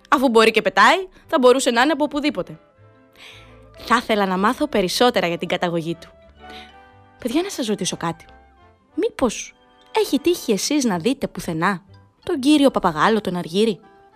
Αφού 0.08 0.28
μπορεί 0.28 0.50
και 0.50 0.62
πετάει, 0.62 0.96
θα 1.26 1.38
μπορούσε 1.40 1.70
να 1.70 1.82
είναι 1.82 1.92
από 1.92 2.04
οπουδήποτε. 2.04 2.58
Θα 3.84 3.96
ήθελα 3.96 4.26
να 4.26 4.38
μάθω 4.38 4.68
περισσότερα 4.68 5.26
για 5.26 5.38
την 5.38 5.48
καταγωγή 5.48 5.94
του. 5.94 6.08
Παιδιά, 7.18 7.42
να 7.42 7.50
σας 7.50 7.66
ρωτήσω 7.66 7.96
κάτι. 7.96 8.24
Μήπως 8.94 9.54
έχει 9.92 10.18
τύχει 10.18 10.52
εσείς 10.52 10.84
να 10.84 10.98
δείτε 10.98 11.28
πουθενά 11.28 11.82
τον 12.22 12.40
κύριο 12.40 12.70
Παπαγάλο, 12.70 13.20
τον 13.20 13.36
Αργύρη 13.36 13.70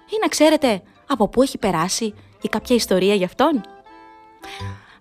ή 0.07 0.19
να 0.21 0.29
ξέρετε 0.29 0.83
από 1.07 1.29
πού 1.29 1.43
έχει 1.43 1.59
περάσει 1.59 2.15
ή 2.41 2.49
κάποια 2.49 2.77
ιστορία 2.77 3.15
για 3.15 3.27
αυτόν; 3.27 3.61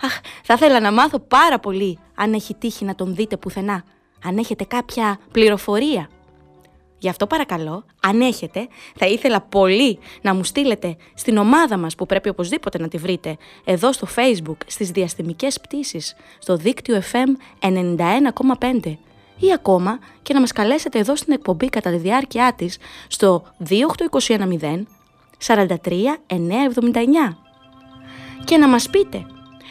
Αχ, 0.01 0.19
θα 0.43 0.53
ήθελα 0.53 0.79
να 0.79 0.91
μάθω 0.91 1.19
πάρα 1.19 1.59
πολύ 1.59 1.99
αν 2.15 2.33
έχει 2.33 2.53
τύχει 2.55 2.85
να 2.85 2.95
τον 2.95 3.15
δείτε 3.15 3.37
πουθενά, 3.37 3.83
αν 4.23 4.37
έχετε 4.37 4.63
κάποια 4.63 5.19
πληροφορία. 5.31 6.09
Γι' 7.05 7.11
αυτό 7.11 7.27
παρακαλώ, 7.27 7.83
αν 7.99 8.21
έχετε, 8.21 8.67
θα 8.95 9.05
ήθελα 9.05 9.41
πολύ 9.41 9.99
να 10.21 10.33
μου 10.33 10.43
στείλετε 10.43 10.97
στην 11.13 11.37
ομάδα 11.37 11.77
μας 11.77 11.95
που 11.95 12.05
πρέπει 12.05 12.29
οπωσδήποτε 12.29 12.79
να 12.79 12.87
τη 12.87 12.97
βρείτε 12.97 13.37
εδώ 13.65 13.91
στο 13.91 14.07
facebook 14.15 14.57
στις 14.65 14.91
διαστημικές 14.91 15.59
πτήσεις 15.61 16.15
στο 16.39 16.55
δίκτυο 16.55 17.01
FM 17.11 17.61
91,5 18.83 18.95
ή 19.39 19.53
ακόμα 19.53 19.99
και 20.21 20.33
να 20.33 20.39
μας 20.39 20.51
καλέσετε 20.51 20.99
εδώ 20.99 21.15
στην 21.15 21.33
εκπομπή 21.33 21.69
κατά 21.69 21.89
τη 21.89 21.97
διάρκεια 21.97 22.53
της 22.53 22.77
στο 23.07 23.43
28210 23.69 24.83
43 25.45 25.67
979 26.27 27.37
και 28.43 28.57
να 28.57 28.67
μας 28.67 28.89
πείτε. 28.89 29.25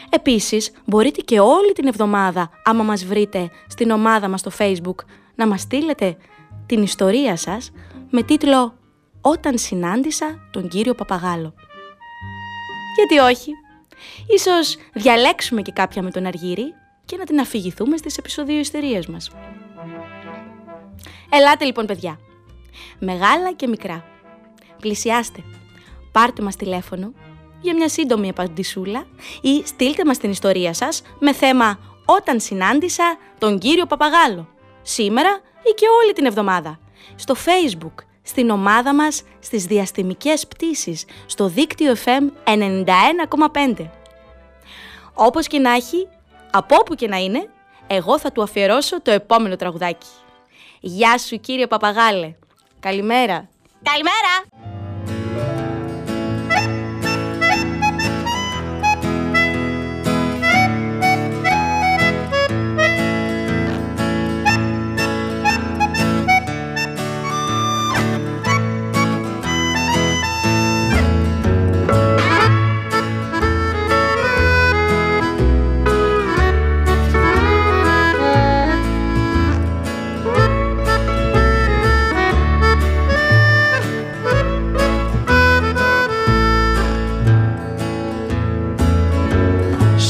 Επίσης, 0.09 0.71
μπορείτε 0.85 1.21
και 1.21 1.39
όλη 1.39 1.71
την 1.73 1.87
εβδομάδα, 1.87 2.49
άμα 2.63 2.83
μας 2.83 3.05
βρείτε 3.05 3.49
στην 3.67 3.89
ομάδα 3.91 4.27
μας 4.27 4.39
στο 4.39 4.51
Facebook, 4.57 5.05
να 5.35 5.47
μας 5.47 5.61
στείλετε 5.61 6.17
την 6.65 6.83
ιστορία 6.83 7.35
σας 7.35 7.71
με 8.09 8.23
τίτλο 8.23 8.77
«Όταν 9.21 9.57
συνάντησα 9.57 10.47
τον 10.51 10.67
κύριο 10.67 10.93
Παπαγάλο». 10.93 11.53
Γιατί 12.95 13.17
όχι; 13.17 13.51
Ίσως 14.27 14.77
διαλέξουμε 14.93 15.61
και 15.61 15.71
κάποια 15.71 16.01
με 16.01 16.11
τον 16.11 16.25
Αργύρι 16.25 16.73
και 17.05 17.17
να 17.17 17.23
την 17.23 17.39
αφηγηθούμε 17.39 17.97
στις 17.97 18.17
επεισοδίου 18.17 18.59
ιστερίες 18.59 19.07
μας. 19.07 19.31
Ελάτε 21.29 21.65
λοιπόν 21.65 21.85
παιδιά. 21.85 22.19
Μεγάλα 22.99 23.53
και 23.53 23.67
μικρά. 23.67 24.05
Πλησιάστε. 24.79 25.43
Πάρτε 26.11 26.41
μας 26.41 26.55
τηλέφωνο 26.55 27.13
για 27.61 27.73
μια 27.73 27.89
σύντομη 27.89 28.29
απαντησούλα 28.29 29.05
ή 29.41 29.65
στείλτε 29.65 30.05
μας 30.05 30.17
την 30.17 30.29
ιστορία 30.29 30.73
σας 30.73 31.01
με 31.19 31.33
θέμα 31.33 31.79
«Όταν 32.05 32.39
συνάντησα 32.39 33.17
τον 33.37 33.59
κύριο 33.59 33.85
Παπαγάλο» 33.85 34.47
σήμερα 34.81 35.41
ή 35.69 35.73
και 35.75 35.85
όλη 36.03 36.13
την 36.13 36.25
εβδομάδα. 36.25 36.79
Στο 37.15 37.35
Facebook, 37.45 38.03
στην 38.21 38.49
ομάδα 38.49 38.93
μας, 38.93 39.23
στις 39.39 39.65
διαστημικές 39.65 40.47
πτήσεις, 40.47 41.05
στο 41.25 41.47
δίκτυο 41.47 41.93
FM 42.05 42.31
91,5. 42.43 43.89
Όπως 45.13 45.47
και 45.47 45.59
να 45.59 45.71
έχει, 45.73 46.07
από 46.51 46.75
όπου 46.79 46.95
και 46.95 47.07
να 47.07 47.17
είναι, 47.17 47.49
εγώ 47.87 48.19
θα 48.19 48.31
του 48.31 48.41
αφιερώσω 48.41 49.01
το 49.01 49.11
επόμενο 49.11 49.55
τραγουδάκι. 49.55 50.07
Γεια 50.79 51.17
σου 51.17 51.39
κύριε 51.39 51.67
Παπαγάλε. 51.67 52.33
Καλημέρα. 52.79 53.49
Καλημέρα! 53.83 54.74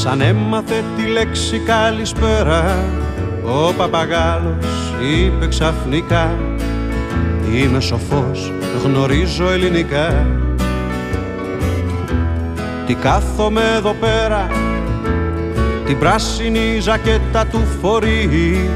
Σαν 0.06 0.20
έμαθε 0.20 0.84
τη 0.96 1.06
λέξη 1.06 1.58
καλησπέρα 1.58 2.84
Ο 3.44 3.72
παπαγάλος 3.76 4.94
είπε 5.00 5.48
ξαφνικά 5.48 6.38
Είμαι 7.54 7.80
σοφός, 7.80 8.52
γνωρίζω 8.84 9.50
ελληνικά 9.50 10.26
Τι 12.86 12.94
κάθομαι 12.94 13.60
εδώ 13.76 13.92
πέρα 14.00 14.50
Την 15.86 15.98
πράσινη 15.98 16.78
ζακέτα 16.80 17.46
του 17.46 17.60
φορεί 17.80 18.70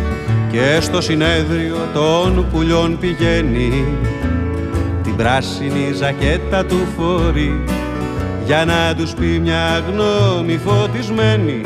Και 0.53 0.81
στο 0.81 1.01
συνέδριο 1.01 1.77
των 1.95 2.47
πουλιών 2.53 2.99
πηγαίνει. 2.99 3.85
Την 5.03 5.17
πράσινη 5.17 5.93
ζακέτα 5.93 6.65
του 6.65 6.79
φορεί 6.97 7.80
για 8.51 8.65
να 8.65 8.95
τους 8.95 9.13
πει 9.15 9.27
μια 9.27 9.85
γνώμη 9.89 10.61
φωτισμένη. 10.65 11.61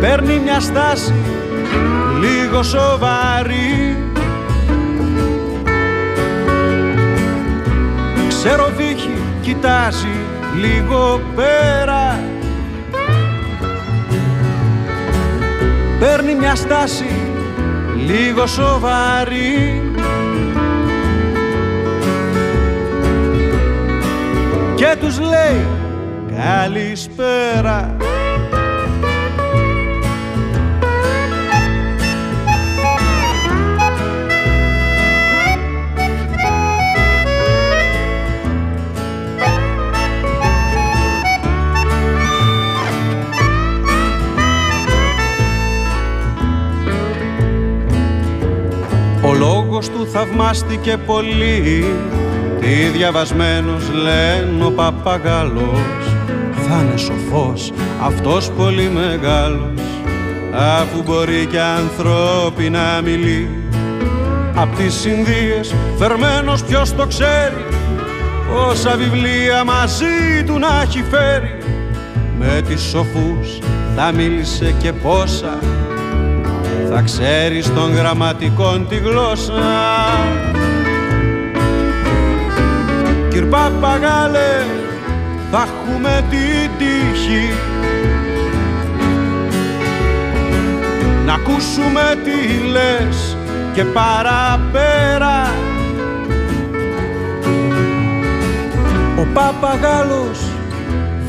Παίρνει 0.00 0.38
μια 0.38 0.60
στάση 0.60 1.14
λίγο 2.20 2.62
σοβαρή. 2.62 3.96
Ξέρω 8.28 8.70
δείχει, 8.76 9.14
κοιτάζει 9.42 10.16
λίγο 10.60 11.20
πέρα. 11.34 12.20
Παίρνει 15.98 16.34
μια 16.34 16.54
στάση 16.54 17.10
λίγο 18.06 18.46
σοβαρή 18.46 19.89
και 24.80 24.96
τους 25.00 25.18
λέει 25.18 25.66
καλησπέρα 26.36 27.96
Ο 49.22 49.34
λόγος 49.34 49.88
του 49.88 50.06
θαυμάστηκε 50.06 50.96
πολύ 51.06 51.84
τι 52.60 52.88
διαβασμένος 52.98 53.82
λένε 53.92 54.64
ο 54.64 54.70
παπαγάλος 54.70 55.80
Θα 56.68 56.82
είναι 56.82 56.96
σοφός 56.96 57.72
αυτός 58.02 58.50
πολύ 58.50 58.90
μεγάλος 58.94 59.80
Αφού 60.54 61.02
μπορεί 61.02 61.46
και 61.50 61.60
ανθρώπινα 61.60 63.00
μιλεί 63.04 63.48
Απ' 64.54 64.76
τις 64.76 65.04
Ινδίες 65.04 65.74
φερμένος 65.98 66.64
ποιος 66.64 66.94
το 66.94 67.06
ξέρει 67.06 67.64
Πόσα 68.54 68.96
βιβλία 68.96 69.64
μαζί 69.64 70.44
του 70.46 70.58
να 70.58 70.82
έχει 70.82 71.04
φέρει. 71.10 71.58
Με 72.38 72.62
τις 72.68 72.82
σοφούς 72.82 73.58
θα 73.96 74.12
μίλησε 74.12 74.74
και 74.82 74.92
πόσα 74.92 75.58
Θα 76.90 77.00
ξέρει 77.00 77.62
των 77.74 77.94
γραμματικών 77.94 78.86
τη 78.88 78.96
γλώσσα 78.96 79.52
Κυρ 83.40 83.48
Παπαγάλε 83.48 84.64
θα 85.50 85.68
έχουμε 85.68 86.24
την 86.30 86.70
τύχη. 86.78 87.52
Να 91.26 91.32
ακούσουμε 91.32 92.18
τι 92.24 92.68
λες 92.68 93.36
και 93.74 93.84
παραπέρα. 93.84 95.52
Ο 99.18 99.26
Παπαγάλος 99.34 100.40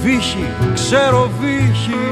βύχει, 0.02 0.45
ξέρω 0.74 1.32
βύχει 1.39 2.10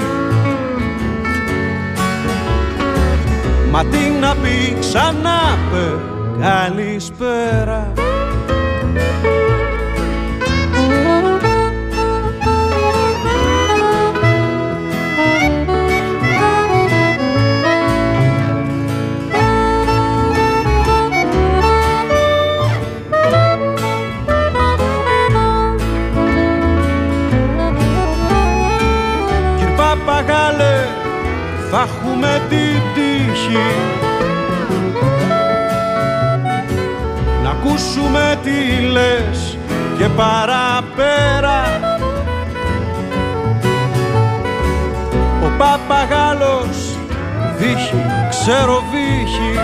Μα 3.71 3.83
τι 3.85 4.19
να 4.19 4.35
πει 4.35 4.77
ξανά 4.79 5.57
πε 5.71 5.95
καλησπέρα 6.39 7.91
θα 32.21 32.27
έχουμε 32.27 32.41
την 32.49 32.81
τύχη. 32.93 33.67
Να 37.43 37.49
ακούσουμε 37.49 38.39
τι 38.43 38.85
λες 38.85 39.57
και 39.97 40.07
παραπέρα. 40.15 41.63
Ο 45.43 45.47
Παπαγάλος 45.57 46.97
δίχει, 47.57 48.05
ξέρω 48.29 48.83
βύχει 48.91 49.59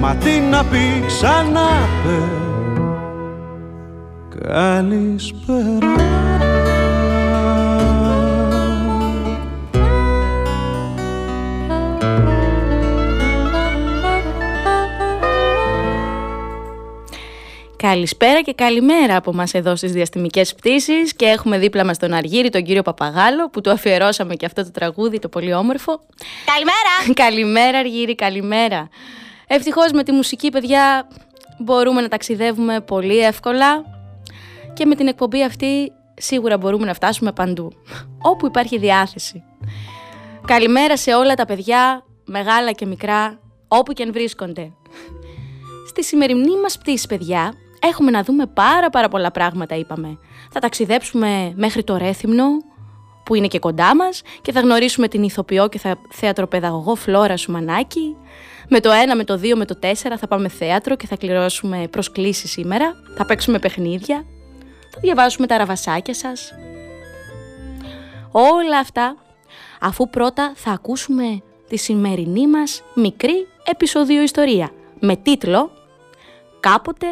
Μα 0.00 0.14
τι 0.14 0.40
να 0.50 0.64
πει 0.64 1.04
ξανά 1.06 1.68
πε. 2.02 2.18
Καλησπέρα 4.48 6.15
Καλησπέρα 17.96 18.42
και 18.42 18.52
καλημέρα 18.52 19.16
από 19.16 19.34
μας 19.34 19.54
εδώ 19.54 19.76
στις 19.76 19.92
διαστημικές 19.92 20.54
πτήσεις 20.54 21.14
και 21.14 21.24
έχουμε 21.24 21.58
δίπλα 21.58 21.84
μας 21.84 21.98
τον 21.98 22.12
Αργύρι, 22.12 22.48
τον 22.50 22.62
κύριο 22.62 22.82
Παπαγάλο 22.82 23.50
που 23.50 23.60
του 23.60 23.70
αφιερώσαμε 23.70 24.34
και 24.34 24.46
αυτό 24.46 24.62
το 24.62 24.70
τραγούδι 24.70 25.18
το 25.18 25.28
πολύ 25.28 25.54
όμορφο. 25.54 26.00
Καλημέρα! 26.44 27.14
καλημέρα 27.24 27.78
Αργύρι, 27.78 28.14
καλημέρα. 28.14 28.88
Ευτυχώς 29.46 29.92
με 29.92 30.02
τη 30.02 30.12
μουσική 30.12 30.48
παιδιά 30.48 31.08
μπορούμε 31.58 32.00
να 32.00 32.08
ταξιδεύουμε 32.08 32.80
πολύ 32.80 33.18
εύκολα 33.18 33.84
και 34.74 34.86
με 34.86 34.94
την 34.94 35.06
εκπομπή 35.06 35.44
αυτή 35.44 35.92
σίγουρα 36.16 36.58
μπορούμε 36.58 36.86
να 36.86 36.94
φτάσουμε 36.94 37.32
παντού, 37.32 37.72
όπου 38.22 38.46
υπάρχει 38.46 38.78
διάθεση. 38.78 39.42
Καλημέρα 40.46 40.96
σε 40.96 41.14
όλα 41.14 41.34
τα 41.34 41.44
παιδιά, 41.44 42.04
μεγάλα 42.24 42.72
και 42.72 42.86
μικρά, 42.86 43.38
όπου 43.68 43.92
και 43.92 44.02
αν 44.02 44.12
βρίσκονται. 44.12 44.72
Στη 45.88 46.04
σημερινή 46.04 46.60
μας 46.60 46.78
πτήση, 46.78 47.06
παιδιά, 47.06 47.52
έχουμε 47.82 48.10
να 48.10 48.22
δούμε 48.22 48.46
πάρα 48.46 48.90
πάρα 48.90 49.08
πολλά 49.08 49.30
πράγματα, 49.30 49.74
είπαμε. 49.74 50.18
Θα 50.50 50.60
ταξιδέψουμε 50.60 51.52
μέχρι 51.56 51.84
το 51.84 51.96
Ρέθυμνο, 51.96 52.44
που 53.24 53.34
είναι 53.34 53.46
και 53.46 53.58
κοντά 53.58 53.96
μας, 53.96 54.22
και 54.42 54.52
θα 54.52 54.60
γνωρίσουμε 54.60 55.08
την 55.08 55.22
ηθοποιό 55.22 55.68
και 55.68 55.78
θα 55.78 55.98
θεατροπαιδαγωγό 56.10 56.94
Φλόρα 56.94 57.36
Σουμανάκη. 57.36 58.16
Με 58.68 58.80
το 58.80 58.90
1, 58.90 59.16
με 59.16 59.24
το 59.24 59.40
2, 59.42 59.54
με 59.56 59.64
το 59.64 59.78
4 59.82 60.16
θα 60.18 60.26
πάμε 60.28 60.48
θέατρο 60.48 60.96
και 60.96 61.06
θα 61.06 61.16
κληρώσουμε 61.16 61.88
προσκλήσεις 61.90 62.50
σήμερα. 62.50 62.92
Θα 63.16 63.26
παίξουμε 63.26 63.58
παιχνίδια. 63.58 64.24
Θα 64.90 65.00
διαβάσουμε 65.00 65.46
τα 65.46 65.56
ραβασάκια 65.56 66.14
σας. 66.14 66.52
Όλα 68.30 68.78
αυτά, 68.78 69.16
αφού 69.80 70.10
πρώτα 70.10 70.52
θα 70.54 70.70
ακούσουμε 70.70 71.42
τη 71.68 71.76
σημερινή 71.76 72.46
μας 72.48 72.82
μικρή 72.94 73.46
επεισόδιο 73.64 74.22
ιστορία 74.22 74.70
με 75.00 75.16
τίτλο 75.16 75.70
«Κάποτε 76.60 77.06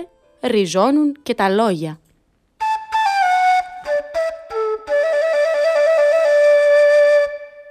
ριζώνουν 0.45 1.17
και 1.23 1.35
τα 1.35 1.49
λόγια». 1.49 1.99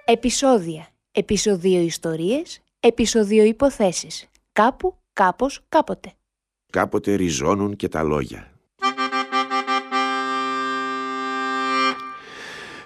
Επισόδια. 0.05 0.87
Επισοδίο 1.11 1.81
ιστορίες. 1.81 2.61
Επισοδίο 2.79 3.43
υποθέσεις. 3.43 4.27
Κάπου, 4.53 4.97
κάπως, 5.13 5.59
κάποτε. 5.69 6.13
Κάποτε 6.71 7.13
ριζώνουν 7.13 7.75
και 7.75 7.87
τα 7.87 8.03
λόγια. 8.03 8.51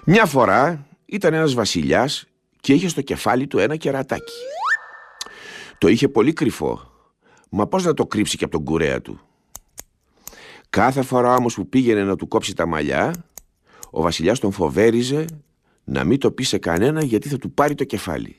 Μια 0.04 0.26
φορά 0.26 0.86
ήταν 1.06 1.34
ένας 1.34 1.54
βασιλιάς 1.54 2.24
και 2.60 2.72
είχε 2.72 2.88
στο 2.88 3.02
κεφάλι 3.02 3.46
του 3.46 3.58
ένα 3.58 3.76
κερατάκι. 3.76 4.32
Το 5.78 5.88
είχε 5.88 6.08
πολύ 6.08 6.32
κρυφό, 6.32 6.80
μα 7.50 7.66
πώς 7.66 7.84
να 7.84 7.94
το 7.94 8.06
κρύψει 8.06 8.36
και 8.36 8.44
από 8.44 8.52
τον 8.52 8.64
κουρέα 8.64 9.00
του; 9.00 9.20
Κάθε 10.70 11.02
φορά 11.02 11.34
όμως 11.34 11.54
που 11.54 11.68
πήγαινε 11.68 12.04
να 12.04 12.16
του 12.16 12.28
κόψει 12.28 12.54
τα 12.54 12.66
μαλλιά, 12.66 13.24
ο 13.90 14.02
βασιλιάς 14.02 14.38
τον 14.38 14.52
φοβέριζε 14.52 15.24
να 15.84 16.04
μην 16.04 16.18
το 16.18 16.30
πει 16.30 16.42
σε 16.42 16.58
κανένα 16.58 17.04
γιατί 17.04 17.28
θα 17.28 17.36
του 17.36 17.52
πάρει 17.52 17.74
το 17.74 17.84
κεφάλι. 17.84 18.36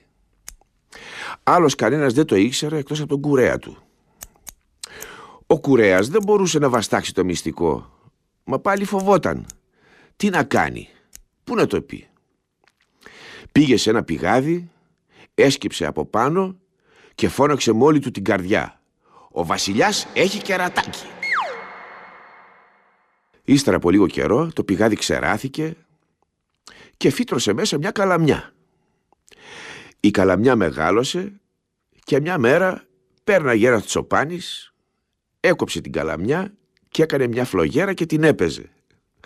Άλλος 1.43 1.75
κανένας 1.75 2.13
δεν 2.13 2.25
το 2.25 2.35
ήξερε 2.35 2.77
εκτός 2.77 2.99
από 2.99 3.09
τον 3.09 3.21
κουρέα 3.21 3.57
του. 3.57 3.77
Ο 5.47 5.59
κουρέας 5.59 6.07
δεν 6.07 6.23
μπορούσε 6.23 6.59
να 6.59 6.69
βαστάξει 6.69 7.13
το 7.13 7.23
μυστικό, 7.23 7.89
μα 8.43 8.59
πάλι 8.59 8.85
φοβόταν. 8.85 9.45
Τι 10.15 10.29
να 10.29 10.43
κάνει, 10.43 10.89
πού 11.43 11.55
να 11.55 11.65
το 11.65 11.81
πει. 11.81 12.07
Πήγε 13.51 13.77
σε 13.77 13.89
ένα 13.89 14.03
πηγάδι, 14.03 14.71
έσκυψε 15.35 15.85
από 15.85 16.05
πάνω 16.05 16.55
και 17.15 17.29
φώναξε 17.29 17.71
μόλι 17.71 17.99
του 17.99 18.11
την 18.11 18.23
καρδιά. 18.23 18.81
Ο 19.31 19.45
βασιλιάς 19.45 20.07
έχει 20.13 20.41
κερατάκι. 20.41 21.05
Ύστερα 23.49 23.75
από 23.75 23.89
λίγο 23.89 24.07
καιρό 24.07 24.49
το 24.53 24.63
πηγάδι 24.63 24.95
ξεράθηκε 24.95 25.75
και 26.97 27.09
φύτρωσε 27.09 27.53
μέσα 27.53 27.77
μια 27.77 27.91
καλαμιά. 27.91 28.53
Η 29.99 30.11
καλαμιά 30.11 30.55
μεγάλωσε 30.55 31.41
και 32.03 32.19
μια 32.19 32.37
μέρα 32.37 32.83
πέρναγε 33.23 33.67
ένας 33.67 33.85
τσοπάνης, 33.85 34.73
έκοψε 35.39 35.81
την 35.81 35.91
καλαμιά 35.91 36.53
και 36.89 37.03
έκανε 37.03 37.27
μια 37.27 37.45
φλογέρα 37.45 37.93
και 37.93 38.05
την 38.05 38.23
έπαιζε. 38.23 38.69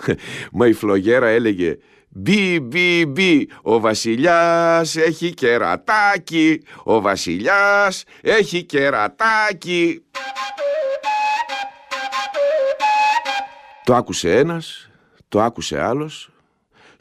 Μα 0.51 0.67
η 0.67 0.73
φλογέρα 0.73 1.27
έλεγε 1.27 1.77
«Μπι, 2.09 2.59
μπι, 2.59 3.05
μπι, 3.05 3.49
ο 3.61 3.79
βασιλιάς 3.79 4.95
έχει 4.95 5.33
κερατάκι, 5.33 6.61
ο 6.83 7.01
βασιλιάς 7.01 8.03
έχει 8.21 8.63
κερατάκι». 8.63 10.03
Το 13.83 13.95
άκουσε 13.95 14.37
ένας, 14.37 14.89
το 15.27 15.41
άκουσε 15.41 15.81
άλλος, 15.81 16.31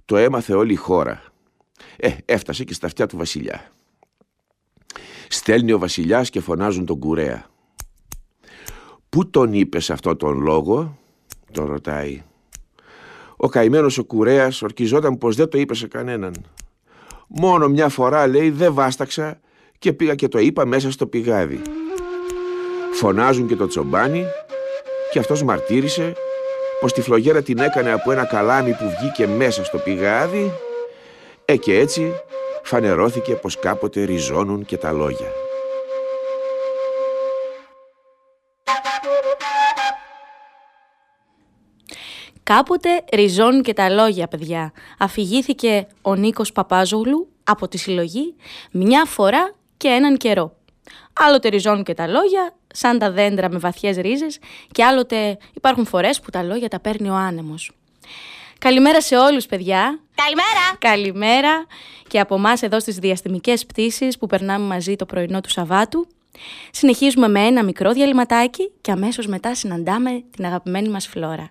το 0.04 0.16
έμαθε 0.16 0.54
όλη 0.54 0.72
η 0.72 0.76
χώρα. 0.76 1.22
Ε, 1.96 2.10
έφτασε 2.24 2.64
και 2.64 2.74
στα 2.74 2.86
αυτιά 2.86 3.06
του 3.06 3.16
βασιλιά. 3.16 3.70
Στέλνει 5.28 5.72
ο 5.72 5.78
βασιλιάς 5.78 6.30
και 6.30 6.40
φωνάζουν 6.40 6.86
τον 6.86 6.98
κουρέα. 6.98 7.46
Πού 9.08 9.30
τον 9.30 9.52
είπες 9.52 9.84
σε 9.84 9.92
αυτόν 9.92 10.16
τον 10.16 10.38
λόγο, 10.38 10.98
τον 11.52 11.66
ρωτάει. 11.66 12.22
Ο 13.36 13.48
καημένος 13.48 13.98
ο 13.98 14.04
κουρέας 14.04 14.62
ορκιζόταν 14.62 15.18
πως 15.18 15.36
δεν 15.36 15.48
το 15.48 15.58
είπε 15.58 15.74
σε 15.74 15.86
κανέναν. 15.86 16.34
Μόνο 17.26 17.68
μια 17.68 17.88
φορά 17.88 18.26
λέει 18.26 18.50
δεν 18.50 18.74
βάσταξα 18.74 19.40
και 19.78 19.92
πήγα 19.92 20.14
και 20.14 20.28
το 20.28 20.38
είπα 20.38 20.66
μέσα 20.66 20.90
στο 20.90 21.06
πηγάδι. 21.06 21.62
Φωνάζουν 22.92 23.46
και 23.46 23.56
το 23.56 23.66
τσομπάνι 23.66 24.24
και 25.10 25.18
αυτός 25.18 25.42
μαρτύρησε 25.42 26.14
πως 26.82 26.92
τη 26.92 27.00
φλογέρα 27.00 27.42
την 27.42 27.58
έκανε 27.58 27.92
από 27.92 28.10
ένα 28.10 28.24
καλάμι 28.24 28.72
που 28.72 28.94
βγήκε 28.98 29.26
μέσα 29.26 29.64
στο 29.64 29.78
πηγάδι 29.78 30.52
ε 31.44 31.56
και 31.56 31.78
έτσι 31.78 32.12
φανερώθηκε 32.62 33.34
πως 33.34 33.58
κάποτε 33.58 34.04
ριζώνουν 34.04 34.64
και 34.64 34.76
τα 34.76 34.92
λόγια. 34.92 35.26
Κάποτε 42.42 43.04
ριζώνουν 43.12 43.62
και 43.62 43.72
τα 43.72 43.90
λόγια, 43.90 44.28
παιδιά. 44.28 44.72
Αφηγήθηκε 44.98 45.86
ο 46.02 46.14
Νίκος 46.14 46.52
Παπάζογλου 46.52 47.28
από 47.44 47.68
τη 47.68 47.78
συλλογή 47.78 48.34
μια 48.70 49.04
φορά 49.04 49.54
και 49.76 49.88
έναν 49.88 50.16
καιρό. 50.16 50.56
Άλλοτε 51.12 51.48
ριζώνουν 51.48 51.84
και 51.84 51.94
τα 51.94 52.06
λόγια, 52.06 52.54
σαν 52.72 52.98
τα 52.98 53.10
δέντρα 53.10 53.50
με 53.50 53.58
βαθιές 53.58 53.96
ρίζες 53.96 54.38
και 54.72 54.84
άλλοτε 54.84 55.38
υπάρχουν 55.54 55.86
φορές 55.86 56.20
που 56.20 56.30
τα 56.30 56.42
λόγια 56.42 56.68
τα 56.68 56.80
παίρνει 56.80 57.08
ο 57.08 57.14
άνεμος. 57.14 57.70
Καλημέρα 58.58 59.00
σε 59.00 59.16
όλους 59.16 59.46
παιδιά. 59.46 60.00
Καλημέρα. 60.14 60.76
Καλημέρα 60.78 61.66
και 62.08 62.20
από 62.20 62.34
εμάς 62.34 62.62
εδώ 62.62 62.80
στις 62.80 62.96
διαστημικές 62.96 63.66
πτήσεις 63.66 64.18
που 64.18 64.26
περνάμε 64.26 64.66
μαζί 64.66 64.96
το 64.96 65.06
πρωινό 65.06 65.40
του 65.40 65.50
Σαββάτου. 65.50 66.06
Συνεχίζουμε 66.70 67.28
με 67.28 67.40
ένα 67.40 67.64
μικρό 67.64 67.92
διαλυματάκι 67.92 68.70
και 68.80 68.90
αμέσως 68.90 69.26
μετά 69.26 69.54
συναντάμε 69.54 70.22
την 70.30 70.44
αγαπημένη 70.44 70.88
μας 70.88 71.06
Φλόρα. 71.06 71.50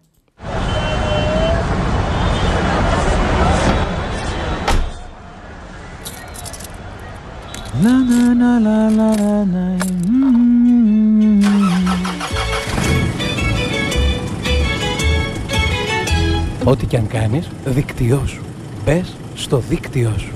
Ό,τι 16.63 16.85
και 16.85 16.97
αν 16.97 17.07
κάνεις, 17.07 17.49
δίκτυό 17.65 18.23
σου. 18.25 18.41
Μπες 18.85 19.15
στο 19.35 19.57
δίκτυό 19.57 20.13
σου. 20.17 20.33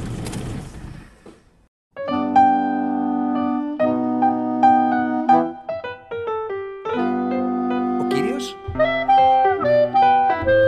Ο 8.01 8.07
κύριος 8.07 8.57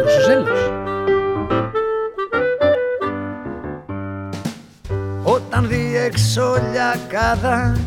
Ρουσουζέλος. 0.04 0.72
Όταν 5.24 5.67
δει 5.67 5.98
έξω 5.98 6.56
λιακάδα 6.72 7.78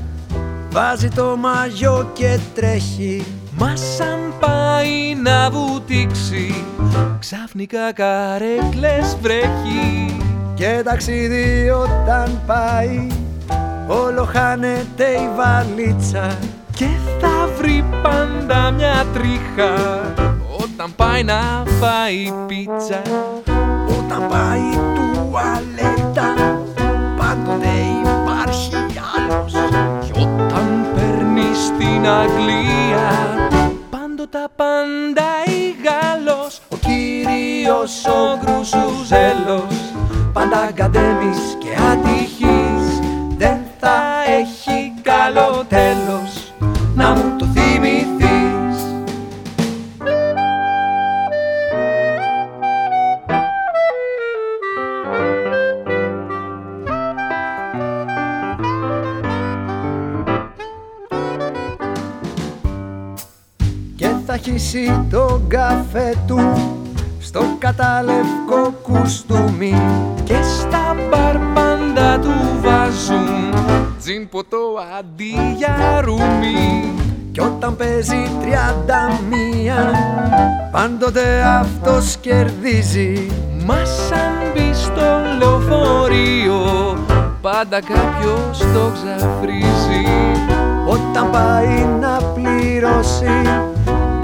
Βάζει 0.73 1.09
το 1.09 1.37
μαγιό 1.37 2.11
και 2.13 2.39
τρέχει 2.55 3.25
Μα 3.61 3.77
σαν 3.77 4.35
πάει 4.41 5.15
να 5.23 5.51
βουτήξει 5.51 6.65
Ξαφνικά 7.19 7.93
καρέκλες 7.93 9.17
βρέχει. 9.21 10.17
Και 10.55 10.81
ταξίδι 10.85 11.71
όταν 11.71 12.41
πάει 12.47 13.07
Όλο 13.87 14.25
χάνεται 14.25 15.05
η 15.05 15.29
βαλίτσα. 15.37 16.39
Και 16.75 16.89
θα 17.21 17.49
βρει 17.59 17.85
πάντα 18.03 18.71
μια 18.71 19.07
τρίχα 19.13 19.75
Όταν 20.63 20.93
πάει 20.97 21.25
να 21.25 21.65
φάει 21.81 22.33
πίτσα. 22.47 23.03
Όταν 23.99 24.29
πάει 24.29 24.81
τουαλέτα 24.95 26.35
Πάντοτε 27.17 27.69
υπάρχει 28.23 29.01
άλλος. 29.17 29.53
Κι 30.05 30.11
όταν 30.13 30.87
παίρνει 30.95 31.55
στην 31.55 32.09
Αγγλία 32.09 32.90
Πάντοτε 34.31 34.45
απαντάει 34.45 35.75
Γάλλος 35.85 36.61
Ο 36.69 36.77
κύριος 36.77 38.05
ο 38.07 38.39
Γκρουσουζέλος 38.45 39.75
Πάντα 40.33 40.71
γκαντέμις 40.73 41.57
και 41.59 41.69
ατυχής 41.93 43.01
Δεν 43.37 43.59
θα 43.81 44.01
έχει 44.39 44.93
καλό 45.03 45.65
τέλος 45.69 46.30
χύσει 64.51 65.07
τον 65.11 65.45
καφέ 65.49 66.15
του 66.27 66.39
στο 67.21 67.41
κατάλευκο 67.59 68.75
κουστούμι 68.83 69.75
και 70.25 70.37
στα 70.59 70.97
μπαρ 71.11 71.37
πάντα 71.55 72.19
του 72.19 72.33
βάζουν 72.63 73.55
τζιν 73.99 74.29
ποτό 74.29 74.59
αντί 74.99 75.55
για 75.57 76.01
ρούμι. 76.05 76.93
Κι 77.33 77.41
όταν 77.41 77.77
παίζει 77.77 78.31
τριάντα 78.41 79.21
μία 79.31 79.91
πάντοτε 80.73 81.43
αυτός 81.43 82.17
κερδίζει. 82.17 83.31
Μα 83.67 83.85
σαν 83.85 84.53
μπει 84.55 84.75
στο 84.75 85.21
λεωφορείο 85.39 86.99
πάντα 87.41 87.81
κάποιος 87.81 88.59
το 88.59 88.93
ξαφρίζει. 88.93 90.05
Όταν 90.87 91.31
πάει 91.31 91.87
να 92.01 92.21
πληρώσει 92.35 93.70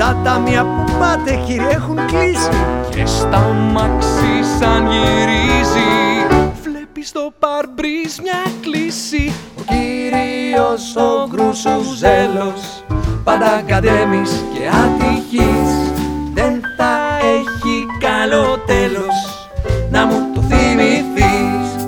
τα 0.07 0.21
ταμεία 0.25 0.65
που 0.65 0.93
πάτε 0.99 1.43
κύριε 1.47 1.69
έχουν 1.71 1.97
κλείσει. 2.07 2.51
Και 2.91 3.07
στα 3.07 3.39
μάξι 3.73 4.59
σαν 4.59 4.87
γυρίζει 4.91 5.89
Βλέπεις 6.63 7.13
το 7.13 7.33
παρμπρίζ 7.39 8.19
μια 8.23 8.43
κλίση. 8.61 9.33
Ο 9.59 9.63
κύριος 9.67 10.97
ο 10.97 11.29
Γκρουσουζέλος 11.31 12.85
Πάντα 13.25 13.63
κατέμεις 13.67 14.45
και 14.53 14.69
ατυχής. 14.69 15.93
Δεν 16.35 16.61
θα 16.77 17.19
έχει 17.21 17.87
καλό 18.01 18.59
τέλος 18.67 19.49
Να 19.91 20.07
μου 20.07 20.31
το 20.35 20.41
θυμηθείς. 20.41 21.87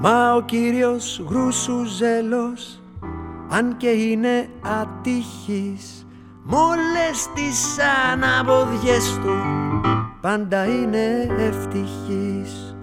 Μα 0.00 0.34
ο 0.34 0.42
κύριος 0.42 1.22
Γκρουσουζέλος 1.28 2.80
Αν 3.48 3.76
και 3.76 3.88
είναι 3.88 4.48
ατυχής 4.80 6.01
Μ' 6.44 6.54
όλες 6.54 7.28
τις 7.34 7.76
αναποδιές 8.12 9.18
του 9.22 9.36
πάντα 10.20 10.64
είναι 10.64 11.28
ευτυχής. 11.38 12.76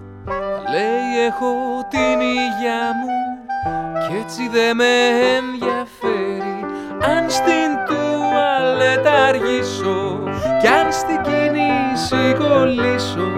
Λέει 0.70 1.24
έχω 1.26 1.52
την 1.90 2.20
υγειά 2.20 2.84
μου 3.00 3.18
κι 4.00 4.16
έτσι 4.22 4.48
δε 4.48 4.74
με 4.74 4.84
ενδιαφέρει. 5.36 6.64
Αν 7.00 7.30
στην 7.30 7.70
τουαλέτα 7.86 9.24
αργήσω 9.24 10.18
κι 10.60 10.66
αν 10.66 10.92
στην 10.92 11.20
κίνηση 11.22 12.36
κολλήσω 12.38 13.30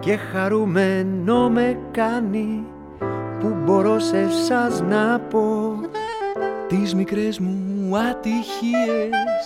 και 0.00 0.16
χαρούμενο 0.16 1.50
με 1.50 1.78
κάνει 1.90 2.64
που 3.40 3.56
μπορώ 3.64 3.98
σε 3.98 4.18
εσάς 4.18 4.80
να 4.80 5.20
πω 5.30 5.74
τις 6.68 6.94
μικρές 6.94 7.38
μου 7.38 7.69
ατυχίες 7.96 9.44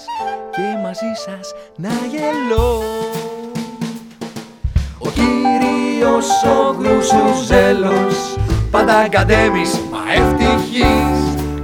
και 0.51 0.79
μαζί 0.83 1.13
σας 1.25 1.55
να 1.77 1.89
γελώ. 1.89 2.83
Ο 4.99 5.09
κύριος 5.09 6.27
ο 6.45 6.77
Γρουσουζέλος 6.79 8.37
πάντα 8.71 9.09
κατέμεις 9.09 9.81
μα 9.91 10.13
ευτυχής. 10.13 11.19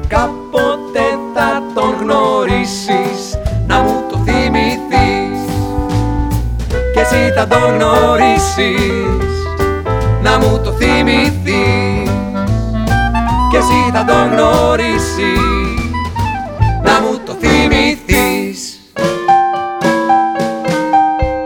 Κάποτε 0.08 1.18
θα 1.34 1.62
τον 1.74 1.94
γνωρίσεις 2.00 3.38
να 3.66 3.80
μου 3.80 4.04
το 4.10 4.16
θυμηθείς. 4.16 5.40
Και 6.94 7.00
εσύ 7.00 7.32
θα 7.36 7.46
τον 7.46 7.74
γνωρίσεις 7.74 9.30
να 10.22 10.38
μου 10.38 10.60
το 10.64 10.72
θυμηθείς. 10.72 12.10
Και 13.50 13.56
εσύ 13.56 13.90
θα 13.92 14.04
τον 14.04 14.32
γνωρίσεις. 14.32 14.38
να 15.12 15.26
μου 15.26 15.44
το 15.44 15.49
θυμηθείς 17.70 18.80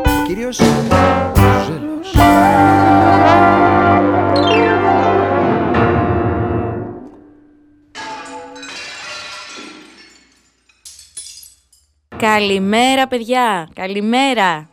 Ο 0.05 0.27
κύριος 0.27 0.57
Ζέλος 0.57 2.13
Καλημέρα 12.17 13.07
παιδιά, 13.07 13.69
καλημέρα. 13.75 14.69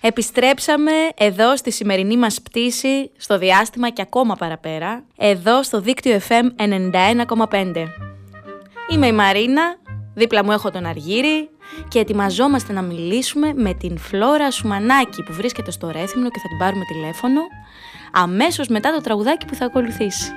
Επιστρέψαμε 0.00 0.92
εδώ 1.16 1.56
στη 1.56 1.70
σημερινή 1.70 2.16
μας 2.16 2.42
πτήση, 2.42 3.10
στο 3.16 3.38
διάστημα 3.38 3.90
και 3.90 4.02
ακόμα 4.02 4.34
παραπέρα, 4.34 5.04
εδώ 5.16 5.62
στο 5.62 5.80
δίκτυο 5.80 6.20
FM 6.28 6.44
91,5. 7.50 7.86
Είμαι 8.88 9.06
η 9.06 9.12
Μαρίνα, 9.12 9.76
δίπλα 10.14 10.44
μου 10.44 10.52
έχω 10.52 10.70
τον 10.70 10.86
Αργύρι 10.86 11.48
και 11.88 11.98
ετοιμαζόμαστε 11.98 12.72
να 12.72 12.82
μιλήσουμε 12.82 13.52
με 13.54 13.74
την 13.74 13.98
Φλόρα 13.98 14.50
Σουμανάκη 14.50 15.22
που 15.22 15.32
βρίσκεται 15.32 15.70
στο 15.70 15.90
Ρέθυμνο 15.90 16.30
και 16.30 16.38
θα 16.38 16.48
την 16.48 16.58
πάρουμε 16.58 16.84
τηλέφωνο 16.84 17.40
αμέσως 18.12 18.68
μετά 18.68 18.92
το 18.92 19.00
τραγουδάκι 19.00 19.46
που 19.46 19.54
θα 19.54 19.64
ακολουθήσει. 19.64 20.32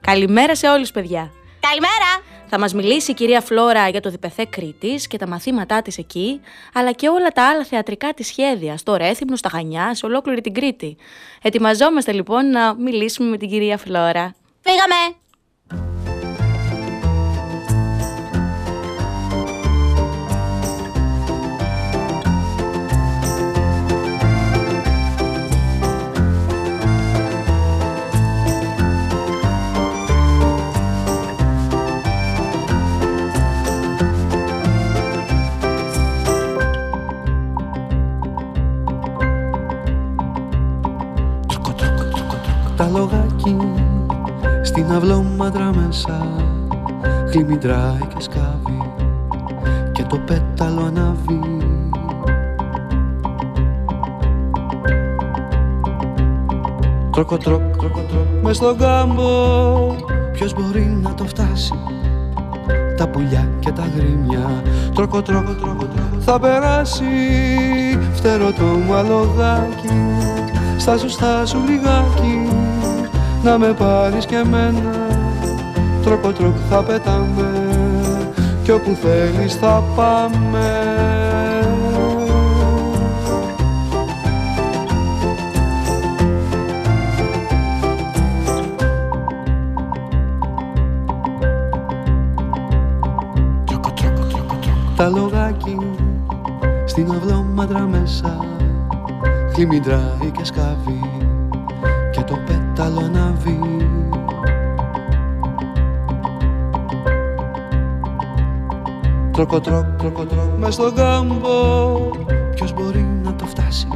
Καλημέρα 0.00 0.54
σε 0.54 0.68
όλους 0.68 0.90
παιδιά. 0.90 1.32
Καλημέρα! 1.60 2.28
Θα 2.52 2.58
μας 2.58 2.74
μιλήσει 2.74 3.10
η 3.10 3.14
κυρία 3.14 3.40
Φλόρα 3.40 3.88
για 3.88 4.00
το 4.00 4.10
διπεθέ 4.10 4.44
Κρήτης 4.44 5.06
και 5.06 5.18
τα 5.18 5.28
μαθήματά 5.28 5.82
της 5.82 5.98
εκεί, 5.98 6.40
αλλά 6.72 6.92
και 6.92 7.08
όλα 7.08 7.28
τα 7.28 7.48
άλλα 7.48 7.64
θεατρικά 7.64 8.14
της 8.14 8.26
σχέδια, 8.26 8.76
στο 8.76 8.96
Ρέθυμνο, 8.96 9.36
στα 9.36 9.48
Χανιά, 9.48 9.94
σε 9.94 10.06
ολόκληρη 10.06 10.40
την 10.40 10.54
Κρήτη. 10.54 10.96
Ετοιμαζόμαστε 11.42 12.12
λοιπόν 12.12 12.50
να 12.50 12.74
μιλήσουμε 12.74 13.30
με 13.30 13.36
την 13.36 13.48
κυρία 13.48 13.78
Φλόρα. 13.78 14.34
Φύγαμε! 14.60 15.16
Στην 44.90 45.02
αυλόμαντρα 45.02 45.72
μέσα 45.74 46.26
Χλιμιντράει 47.30 48.06
και 48.14 48.22
σκάβει 48.22 48.92
και 49.92 50.02
το 50.02 50.18
πέταλο 50.18 50.84
ανάβει. 50.84 51.40
Τρόκο 57.10 57.36
τρόκ, 57.36 57.60
μες 58.42 58.56
στον 58.56 58.78
κάμπο. 58.78 59.96
Ποιος 60.32 60.54
μπορεί 60.54 60.98
να 61.02 61.14
το 61.14 61.24
φτάσει; 61.24 61.74
Τα 62.96 63.08
πουλιά 63.08 63.48
και 63.58 63.70
τα 63.70 63.84
γρήμια. 63.96 64.62
Τρόκο 64.94 65.22
τρόκο, 65.22 65.52
τρόκο, 65.52 65.88
θα 66.18 66.40
περάσει. 66.40 67.04
Φτερό 68.12 68.52
το 68.52 68.64
μαλογάκι 68.88 69.88
Στάσου, 70.76 71.08
στάσου 71.08 71.58
λιγάκι 71.66 72.48
Να 73.42 73.58
με 73.58 73.72
πάρεις 73.72 74.26
και 74.26 74.36
εμένα 74.36 75.08
Τρόκο 76.02 76.32
τρόκ 76.32 76.56
θα 76.70 76.82
πετάμε 76.82 77.68
Κι 78.62 78.70
όπου 78.70 78.96
θέλεις 79.02 79.54
θα 79.54 79.82
πάμε. 79.96 80.90
Τα 94.96 95.08
λογάκι 95.08 95.78
στην 96.86 97.10
αυλόμαντρα 97.10 97.80
μέσα 97.80 98.44
Χλιμιντράει 99.52 100.30
και 100.32 100.44
σκάβει. 100.44 101.00
και 101.00 101.19
το 102.94 103.00
πέταλο 103.00 103.06
ανάβει 103.06 103.58
Τρόκο 109.32 109.60
τρόκ, 109.60 109.84
τρόκο 109.98 110.24
τρόκ, 110.24 110.58
μες 110.58 110.74
στον 110.74 110.94
κάμπο 110.94 112.10
Ποιος 112.54 112.72
μπορεί 112.72 113.06
να 113.24 113.34
το 113.34 113.44
φτάσει; 113.44 113.88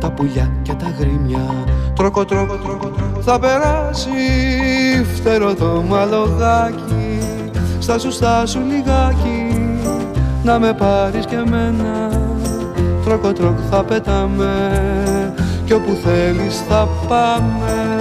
Τα 0.00 0.10
πουλιά 0.10 0.50
και 0.62 0.72
τ' 0.72 0.94
αγρίμια. 0.98 1.64
Τρόκο 1.94 2.24
τρόκο, 2.24 2.54
τρόκο, 2.54 2.86
τρόκο 2.86 3.20
θα 3.20 3.38
περάσει 3.38 4.10
Φτερωτό 5.14 5.54
μ' 5.54 5.84
αλογάκι 5.88 7.18
Στάσου, 7.78 8.10
στάσου 8.10 8.60
λιγάκι. 8.60 9.70
Να 10.44 10.58
με 10.58 10.72
πάρεις 10.72 11.26
και 11.26 11.34
εμένα. 11.34 12.10
Τρόκο 13.04 13.32
τρόκ 13.32 13.58
θα 13.70 13.84
πετάμε 13.84 15.11
Κι 15.72 15.78
όπου 15.78 15.98
θέλεις 16.04 16.62
θα 16.68 16.88
πάμε. 17.08 18.00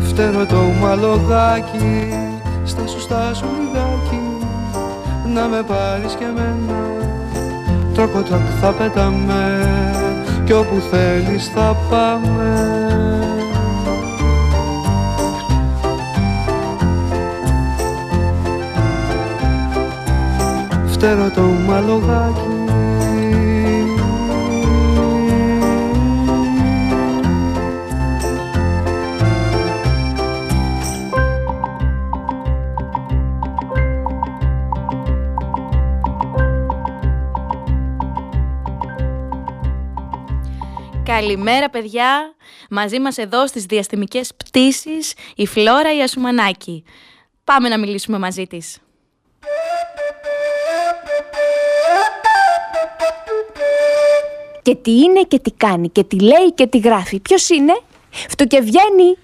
Φτερώ 0.00 0.46
το 0.46 0.56
μαλογάκι 0.80 2.08
Στα 2.64 2.86
σου 2.86 3.00
στάσου 3.00 3.44
λιγάκι 3.58 4.46
Να 5.34 5.46
με 5.46 5.62
πάρεις 5.62 6.14
και 6.14 6.24
εμένα. 6.24 6.78
Τρακ 7.94 8.10
θα 8.60 8.70
πετάμε 8.72 9.68
Κι 10.44 10.52
όπου 10.52 10.82
θέλεις 10.90 11.50
θα 11.54 11.76
πάμε 11.90 13.33
Φτερώ 21.04 21.30
το 21.30 21.42
μαλογάκι 21.42 22.40
Καλημέρα 41.04 41.70
παιδιά, 41.70 42.34
μαζί 42.70 43.00
μας 43.00 43.18
εδώ 43.18 43.46
στις 43.46 43.64
διαστημικές 43.64 44.34
πτήσεις 44.34 45.14
η 45.36 45.46
Φλόρα 45.46 45.96
η 45.96 46.02
Ασουμανάκη. 46.02 46.84
Πάμε 47.44 47.68
να 47.68 47.78
μιλήσουμε 47.78 48.18
μαζί 48.18 48.46
της. 48.46 48.83
Και 54.64 54.74
τι 54.74 54.90
είναι 55.00 55.22
και 55.22 55.38
τι 55.38 55.50
κάνει 55.50 55.88
και 55.88 56.04
τι 56.04 56.20
λέει 56.20 56.52
και 56.54 56.66
τι 56.66 56.78
γράφει. 56.78 57.20
Ποιος 57.20 57.48
είναι; 57.48 57.80
βγαίνει. 58.62 59.18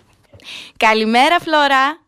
Καλημέρα 0.76 1.38
Φλόρα. 1.40 1.98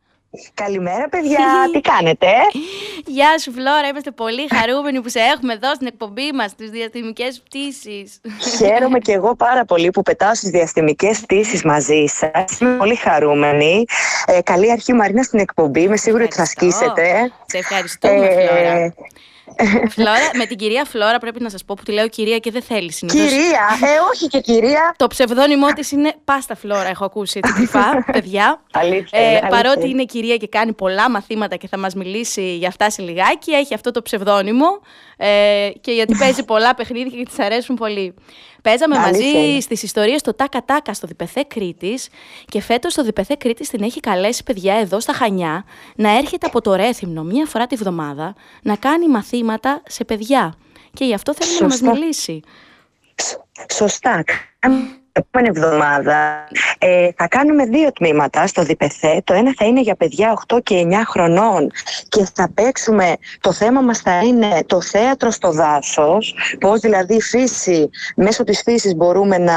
Καλημέρα 0.54 1.08
παιδιά, 1.08 1.70
τι 1.72 1.80
κάνετε; 1.80 2.26
Γεια 3.16 3.38
σου 3.38 3.52
Φλόρα, 3.52 3.88
είμαστε 3.88 4.10
πολύ 4.10 4.48
χαρούμενοι 4.54 5.00
που 5.00 5.08
σε 5.08 5.18
έχουμε 5.18 5.52
εδώ 5.52 5.74
στην 5.74 5.86
εκπομπή 5.86 6.32
μας 6.32 6.50
στις 6.50 6.70
διαστημικές 6.70 7.40
πτήσεις. 7.40 8.20
Χαίρομαι 8.56 8.98
και 8.98 9.12
εγώ 9.12 9.36
πάρα 9.36 9.64
πολύ 9.64 9.90
που 9.90 10.02
πετάω 10.02 10.34
στις 10.34 10.50
διαστημικές 10.50 11.20
πτήσεις 11.20 11.64
μαζί 11.64 12.04
σας. 12.06 12.60
Είμαι 12.60 12.76
πολύ 12.76 12.94
χαρούμενη. 12.94 13.84
Ε, 14.26 14.40
Καλή 14.42 14.70
αρχή 14.70 14.92
Μαρίνα 14.92 15.22
στην 15.22 15.38
εκπομπή, 15.38 15.80
είμαι 15.80 15.96
σίγουρη 15.96 16.22
ότι 16.22 16.36
θα 16.36 16.44
σκίσετε 16.44 17.32
Σε 17.46 17.58
ευχαριστούμε 17.58 18.26
ε, 18.26 18.46
Φλόρα 18.46 18.94
Φλόρα, 19.88 20.30
με 20.34 20.46
την 20.46 20.56
κυρία 20.56 20.84
Φλόρα 20.84 21.18
πρέπει 21.18 21.42
να 21.42 21.50
σας 21.50 21.64
πω 21.64 21.74
που 21.74 21.82
τη 21.82 21.92
λέω 21.92 22.08
κυρία 22.08 22.38
και 22.38 22.50
δεν 22.50 22.62
θέλει 22.62 22.92
συνήθως. 22.92 23.20
Κυρία, 23.20 23.66
ε, 23.82 23.98
όχι 24.12 24.26
και 24.26 24.40
κυρία. 24.40 24.94
Το 24.96 25.06
ψευδόνυμό 25.06 25.66
της 25.66 25.90
είναι 25.90 26.14
Πάστα 26.24 26.56
Φλόρα, 26.56 26.88
έχω 26.88 27.04
ακούσει 27.04 27.40
έτσι 27.42 27.52
κρυφά, 27.52 28.04
παιδιά. 28.12 28.62
Αλήθεια, 28.72 29.20
ε, 29.20 29.40
Παρότι 29.48 29.88
είναι 29.88 30.04
κυρία 30.04 30.36
και 30.36 30.48
κάνει 30.48 30.72
πολλά 30.72 31.10
μαθήματα 31.10 31.56
και 31.56 31.68
θα 31.68 31.78
μας 31.78 31.94
μιλήσει 31.94 32.56
για 32.56 32.68
αυτά 32.68 32.90
σε 32.90 33.02
λιγάκι, 33.02 33.50
έχει 33.50 33.74
αυτό 33.74 33.90
το 33.90 34.02
ψευδόνυμο 34.02 34.66
ε, 35.24 35.70
και 35.80 35.92
γιατί 35.92 36.14
παίζει 36.18 36.44
πολλά 36.44 36.74
παιχνίδια 36.74 37.18
και 37.18 37.30
τη 37.36 37.42
αρέσουν 37.42 37.76
πολύ. 37.76 38.14
Παίζαμε 38.62 38.98
μαζί 38.98 39.60
στις 39.60 39.82
ιστορίες 39.82 40.20
στο 40.20 40.34
Τάκα 40.34 40.64
Τάκα 40.64 40.94
στο 40.94 41.06
Διπεθέ 41.06 41.42
Κρήτης 41.42 42.08
και 42.46 42.60
φέτος 42.60 42.94
το 42.94 43.02
Διπεθέ 43.02 43.34
Κρήτης 43.34 43.68
την 43.68 43.82
έχει 43.82 44.00
καλέσει 44.00 44.42
παιδιά 44.42 44.74
εδώ 44.74 45.00
στα 45.00 45.12
Χανιά 45.12 45.64
να 45.96 46.16
έρχεται 46.16 46.46
από 46.46 46.60
το 46.60 46.74
Ρέθυμνο 46.74 47.22
μία 47.22 47.46
φορά 47.46 47.66
τη 47.66 47.76
βδομάδα 47.76 48.34
να 48.62 48.76
κάνει 48.76 49.08
μαθήματα 49.08 49.82
σε 49.86 50.04
παιδιά. 50.04 50.54
Και 50.92 51.04
γι' 51.04 51.14
αυτό 51.14 51.34
θέλουμε 51.34 51.58
να 51.58 51.66
μας 51.66 51.80
μιλήσει. 51.80 52.40
Σωστά 53.72 54.24
επόμενη 55.12 55.48
εβδομάδα 55.56 56.48
ε, 56.78 57.08
θα 57.16 57.28
κάνουμε 57.28 57.64
δύο 57.64 57.92
τμήματα 57.92 58.46
στο 58.46 58.62
ΔΠΘ. 58.62 59.00
Το 59.24 59.34
ένα 59.34 59.54
θα 59.56 59.64
είναι 59.64 59.80
για 59.80 59.94
παιδιά 59.94 60.42
8 60.52 60.58
και 60.62 60.86
9 60.90 60.92
χρονών 61.06 61.70
και 62.08 62.26
θα 62.34 62.50
παίξουμε, 62.54 63.14
το 63.40 63.52
θέμα 63.52 63.80
μας 63.80 63.98
θα 63.98 64.18
είναι 64.18 64.64
το 64.66 64.80
θέατρο 64.80 65.30
στο 65.30 65.52
δάσος, 65.52 66.34
πώς 66.60 66.80
δηλαδή 66.80 67.14
η 67.14 67.20
φύση, 67.20 67.90
μέσω 68.16 68.44
της 68.44 68.62
φύσης 68.62 68.94
μπορούμε 68.94 69.38
να 69.38 69.54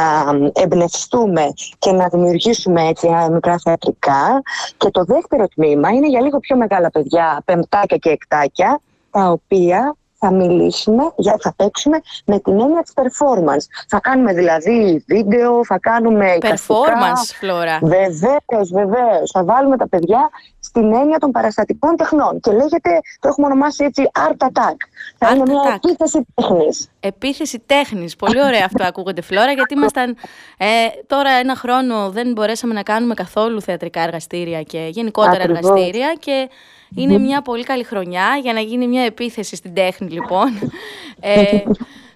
εμπνευστούμε 0.54 1.54
και 1.80 1.92
να 1.92 2.08
δημιουργήσουμε 2.08 2.88
έτσι 2.88 3.08
μικρά 3.32 3.60
θεατρικά. 3.64 4.42
Και 4.78 4.90
το 4.90 5.04
δεύτερο 5.04 5.48
τμήμα 5.48 5.90
είναι 5.90 6.08
για 6.08 6.22
λίγο 6.22 6.40
πιο 6.40 6.58
μεγάλα 6.58 6.90
παιδιά, 6.90 7.42
πεμπτάκια 7.46 7.98
και 7.98 8.10
εκτάκια, 8.10 8.80
τα 9.12 9.30
οποία 9.30 9.96
θα 10.18 10.32
μιλήσουμε, 10.32 11.04
για, 11.16 11.38
θα 11.40 11.54
παίξουμε 11.56 11.98
με 12.26 12.40
την 12.40 12.60
έννοια 12.60 12.82
της 12.82 12.94
performance. 12.96 13.86
Θα 13.88 14.00
κάνουμε 14.00 14.34
δηλαδή 14.34 15.04
βίντεο, 15.08 15.66
θα 15.66 15.80
κάνουμε 15.80 16.38
Performance, 16.42 17.34
Φλόρα. 17.40 17.80
Βεβαίως, 17.82 18.70
βεβαίως. 18.72 19.32
Θα 19.32 19.44
βάλουμε 19.44 19.78
τα 19.78 19.88
παιδιά 19.88 20.30
στην 20.60 20.94
έννοια 20.94 21.18
των 21.18 21.32
παραστατικών 21.32 21.96
τεχνών. 21.96 22.40
Και 22.40 22.52
λέγεται, 22.52 23.00
το 23.20 23.28
έχουμε 23.28 23.48
ονομάσει 23.48 23.84
έτσι, 23.84 24.10
Art 24.14 24.48
Attack. 24.48 24.78
Θα 25.18 25.34
είναι 25.34 25.44
μια 25.52 25.80
επίθεση 25.84 26.26
τέχνης. 26.34 26.90
Επίθεση 27.08 27.64
τέχνης. 27.66 28.16
Πολύ 28.16 28.44
ωραία 28.44 28.66
αυτό 28.66 28.84
ακούγεται, 28.84 29.22
Φλόρα, 29.22 29.52
γιατί 29.52 29.74
ήμασταν 29.74 30.18
ε, 30.58 30.66
τώρα 31.08 31.32
ένα 31.32 31.56
χρόνο 31.56 32.10
δεν 32.10 32.32
μπορέσαμε 32.32 32.74
να 32.74 32.84
κάνουμε 32.84 33.14
καθόλου 33.14 33.62
θεατρικά 33.62 34.02
εργαστήρια 34.02 34.62
και 34.64 34.88
γενικότερα 34.92 35.44
εργαστήρια 35.44 36.16
και 36.20 36.50
είναι 36.96 37.18
μια 37.18 37.42
πολύ 37.42 37.64
καλή 37.64 37.84
χρονιά 37.84 38.40
για 38.42 38.54
να 38.54 38.60
γίνει 38.60 38.88
μια 38.88 39.04
επίθεση 39.04 39.56
στην 39.56 39.74
τέχνη, 39.74 40.10
λοιπόν. 40.10 40.72
ε, 41.20 41.44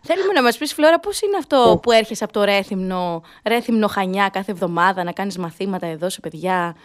θέλουμε 0.02 0.34
να 0.34 0.44
μας 0.44 0.58
πεις, 0.58 0.74
Φλόρα, 0.74 1.00
πώς 1.00 1.22
είναι 1.22 1.38
αυτό 1.38 1.80
που 1.82 1.92
έρχεσαι 1.92 2.24
από 2.24 2.34
το 2.34 2.44
Ρέθυμνο, 2.44 3.22
Ρέθυμνο 3.46 3.88
Χανιά 3.88 4.30
κάθε 4.30 4.52
εβδομάδα 4.52 5.04
να 5.04 5.12
κάνεις 5.12 5.38
μαθήματα 5.38 5.88
εδώ 5.88 6.10
σε 6.10 6.20
παιδιά; 6.20 6.76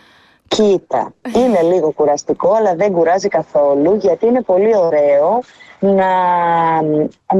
Κοίτα, 0.49 1.15
είναι 1.35 1.63
λίγο 1.63 1.93
κουραστικό, 1.93 2.53
αλλά 2.53 2.75
δεν 2.75 2.93
κουράζει 2.93 3.29
καθόλου, 3.29 3.95
γιατί 3.95 4.27
είναι 4.27 4.43
πολύ 4.43 4.77
ωραίο 4.77 5.41
να, 5.81 6.09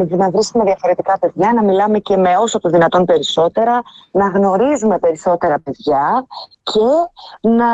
να 0.09 0.31
βρίσκουμε 0.31 0.65
διαφορετικά 0.65 1.19
παιδιά, 1.19 1.53
να 1.53 1.63
μιλάμε 1.63 1.99
και 1.99 2.17
με 2.17 2.37
όσο 2.37 2.61
το 2.61 2.69
δυνατόν 2.69 3.05
περισσότερα, 3.05 3.83
να 4.11 4.29
γνωρίζουμε 4.29 4.99
περισσότερα 4.99 5.59
παιδιά 5.59 6.27
και 6.63 6.81
να, 7.49 7.67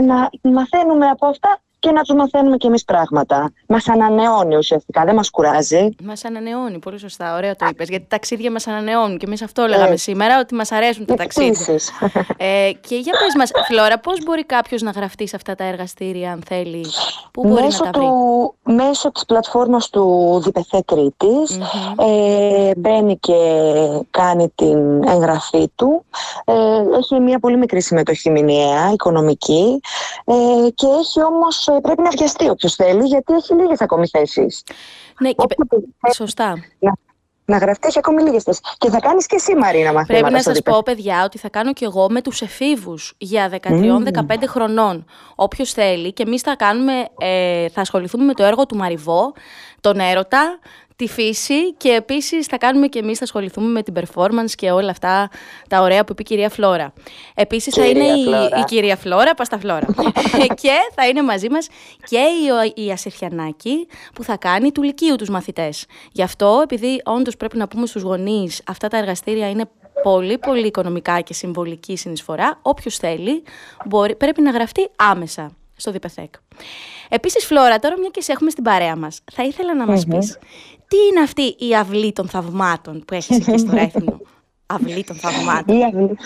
να 0.00 0.30
μαθαίνουμε 0.42 1.06
από 1.06 1.26
αυτά 1.26 1.58
και 1.82 1.90
να 1.90 2.02
τους 2.02 2.16
μαθαίνουμε 2.16 2.56
κι 2.56 2.66
εμείς 2.66 2.84
πράγματα. 2.84 3.52
Μας 3.66 3.88
ανανεώνει 3.88 4.56
ουσιαστικά, 4.56 5.04
δεν 5.04 5.14
μας 5.14 5.30
κουράζει. 5.30 5.88
Μας 6.02 6.24
ανανεώνει, 6.24 6.78
πολύ 6.78 6.98
σωστά. 6.98 7.36
Ωραία 7.36 7.56
το 7.56 7.66
είπες. 7.70 7.88
Γιατί 7.88 8.04
τα 8.04 8.16
ταξίδια 8.16 8.50
μας 8.50 8.66
ανανεώνουν. 8.66 9.18
Και 9.18 9.26
εμείς 9.26 9.42
αυτό 9.42 9.66
λέγαμε 9.66 9.96
σήμερα, 9.96 10.38
ότι 10.40 10.54
μας 10.54 10.72
αρέσουν 10.72 11.04
τα 11.04 11.14
ταξίδια. 11.14 11.78
ε, 12.36 12.70
και 12.80 12.96
για 12.96 13.12
πες 13.12 13.34
μας, 13.36 13.50
Φλόρα, 13.68 13.98
πώς 13.98 14.24
μπορεί 14.24 14.44
κάποιος 14.44 14.82
να 14.82 14.90
γραφτεί 14.90 15.28
σε 15.28 15.36
αυτά 15.36 15.54
τα 15.54 15.64
εργαστήρια, 15.64 16.32
αν 16.32 16.42
θέλει, 16.46 16.86
Πού 17.32 17.42
μπορεί 17.42 17.62
μέσω 17.62 17.84
να 17.84 17.90
τα 17.90 17.98
βρει; 17.98 18.08
Του, 18.08 18.54
μέσω 18.62 19.12
της 19.12 19.24
πλατφόρμας 19.24 19.90
του 19.90 20.40
Διπεθέ 20.44 20.82
Κρήτης. 20.84 21.58
ε, 21.96 22.70
μπαίνει 22.76 23.18
και 23.18 23.34
κάνει 24.10 24.52
την 24.54 25.08
εγγραφή 25.08 25.68
του. 25.74 26.04
Ε, 26.44 26.52
έχει 26.98 27.20
μια 27.20 27.38
πολύ 27.38 27.56
μικρή 27.56 27.80
συμμετοχή 27.80 28.30
μηνιαία, 28.30 28.92
οικονομική. 28.92 29.80
Ε, 30.24 30.70
και 30.74 30.86
έχει 30.86 31.22
όμως 31.22 31.66
ε, 31.66 31.71
πρέπει 31.80 32.02
να 32.02 32.10
βιαστεί 32.10 32.48
όποιος 32.48 32.74
θέλει, 32.74 33.06
γιατί 33.06 33.32
έχει 33.32 33.54
λίγες 33.54 33.80
ακόμη 33.80 34.08
θέσεις. 34.08 34.62
Ναι, 35.20 35.30
και... 35.30 36.12
σωστά. 36.14 36.64
Να, 36.78 36.92
να 37.44 37.56
γραφτεί, 37.56 37.86
έχει 37.86 37.98
ακόμη 37.98 38.22
λίγες 38.22 38.42
θέσεις. 38.42 38.62
Και 38.78 38.90
θα 38.90 39.00
κάνεις 39.00 39.26
και 39.26 39.36
εσύ, 39.36 39.56
Μαρίνα, 39.56 39.92
μαθήματα. 39.92 40.12
Πρέπει 40.12 40.32
να 40.32 40.42
σας 40.42 40.62
πω, 40.62 40.82
παιδιά, 40.82 41.24
ότι 41.24 41.38
θα 41.38 41.48
κάνω 41.48 41.72
κι 41.72 41.84
εγώ 41.84 42.06
με 42.10 42.20
τους 42.20 42.42
εφήβους 42.42 43.14
για 43.18 43.50
13-15 43.62 44.46
χρονών. 44.46 45.04
Όποιος 45.34 45.72
θέλει, 45.72 46.12
και 46.12 46.22
εμείς 46.22 46.42
θα, 46.42 46.56
κάνουμε, 46.56 46.92
ε, 47.18 47.68
θα 47.68 47.80
ασχοληθούμε 47.80 48.24
με 48.24 48.34
το 48.34 48.44
έργο 48.44 48.66
του 48.66 48.76
Μαριβό, 48.76 49.32
τον 49.82 49.98
έρωτα, 49.98 50.58
τη 50.96 51.08
φύση 51.08 51.72
και 51.72 51.88
επίσης 51.88 52.46
θα 52.46 52.58
κάνουμε 52.58 52.86
και 52.86 52.98
εμείς, 52.98 53.18
θα 53.18 53.24
ασχοληθούμε 53.24 53.66
με 53.66 53.82
την 53.82 53.94
performance 53.96 54.50
και 54.54 54.70
όλα 54.70 54.90
αυτά 54.90 55.30
τα 55.68 55.80
ωραία 55.80 56.04
που 56.04 56.12
είπε 56.12 56.22
η 56.22 56.24
κυρία 56.24 56.48
Φλόρα. 56.48 56.92
Επίσης 57.34 57.74
θα 57.74 57.86
είναι 57.86 58.04
η, 58.04 58.22
η, 58.60 58.64
κυρία 58.64 58.96
Φλόρα, 58.96 59.34
πας 59.34 59.48
Φλόρα. 59.60 59.86
και 60.62 60.72
θα 60.94 61.06
είναι 61.08 61.22
μαζί 61.22 61.50
μας 61.50 61.68
και 62.08 62.18
η, 62.74 62.84
η 62.84 62.90
Ασερχιανάκη 62.90 63.86
που 64.14 64.24
θα 64.24 64.36
κάνει 64.36 64.72
του 64.72 64.82
Λυκείου 64.82 65.16
τους 65.16 65.28
μαθητές. 65.28 65.86
Γι' 66.12 66.22
αυτό, 66.22 66.60
επειδή 66.62 67.00
όντως 67.04 67.36
πρέπει 67.36 67.56
να 67.56 67.68
πούμε 67.68 67.86
στους 67.86 68.02
γονείς, 68.02 68.62
αυτά 68.66 68.88
τα 68.88 68.96
εργαστήρια 68.96 69.50
είναι 69.50 69.64
πολύ 70.02 70.38
πολύ 70.38 70.66
οικονομικά 70.66 71.20
και 71.20 71.34
συμβολική 71.34 71.96
συνεισφορά, 71.96 72.58
όποιος 72.62 72.96
θέλει 72.96 73.42
μπορεί, 73.84 74.16
πρέπει 74.16 74.42
να 74.42 74.50
γραφτεί 74.50 74.90
άμεσα 74.96 75.56
στο 75.82 75.92
ΔΠΘΕΚ. 75.92 76.34
Επίσης, 77.08 77.44
Φλόρα, 77.44 77.78
τώρα 77.78 77.98
μια 77.98 78.08
και 78.12 78.20
σε 78.20 78.32
έχουμε 78.32 78.50
στην 78.50 78.64
παρέα 78.64 78.96
μας, 78.96 79.20
θα 79.32 79.42
ήθελα 79.42 79.74
να 79.74 79.86
μας 79.86 80.06
πεις 80.06 80.38
τι 80.88 80.96
είναι 81.10 81.20
αυτή 81.20 81.56
η 81.58 81.76
αυλή 81.76 82.12
των 82.12 82.28
θαυμάτων 82.28 83.04
που 83.06 83.14
έχεις 83.14 83.36
εκεί 83.36 83.58
στο 83.58 83.72
Ρέθινο. 83.80 84.20
Αυλή 84.66 85.04
των 85.04 85.16
θαυμάτων. 85.16 85.78
Η 85.78 85.84
αυλή, 85.84 86.18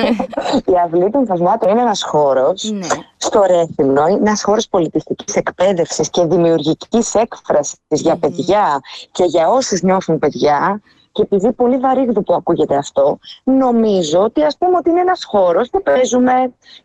η 0.72 0.78
αυλή 0.84 1.10
των 1.10 1.26
θαυμάτων 1.26 1.70
είναι 1.70 1.80
ένας 1.80 2.02
χώρος 2.02 2.62
ναι. 2.64 2.86
στο 3.16 3.42
Ρέθινο, 3.46 4.06
είναι 4.06 4.18
ένας 4.18 4.42
χώρος 4.42 4.68
πολιτιστικής 4.68 5.34
εκπαίδευσης 5.34 6.10
και 6.10 6.24
δημιουργικής 6.24 7.14
έκφρασης 7.14 7.78
για 7.88 8.16
παιδιά 8.16 8.80
και 9.12 9.24
για 9.24 9.48
όσους 9.48 9.82
νιώθουν 9.82 10.18
παιδιά 10.18 10.80
και 11.16 11.22
επειδή 11.22 11.52
πολύ 11.52 11.76
βαρύγδου 11.76 12.22
που 12.22 12.34
ακούγεται 12.34 12.76
αυτό, 12.76 13.18
νομίζω 13.44 14.20
ότι 14.22 14.42
ας 14.42 14.56
πούμε 14.58 14.76
ότι 14.76 14.90
είναι 14.90 15.00
ένας 15.00 15.24
χώρος 15.24 15.70
που 15.70 15.82
παίζουμε 15.82 16.32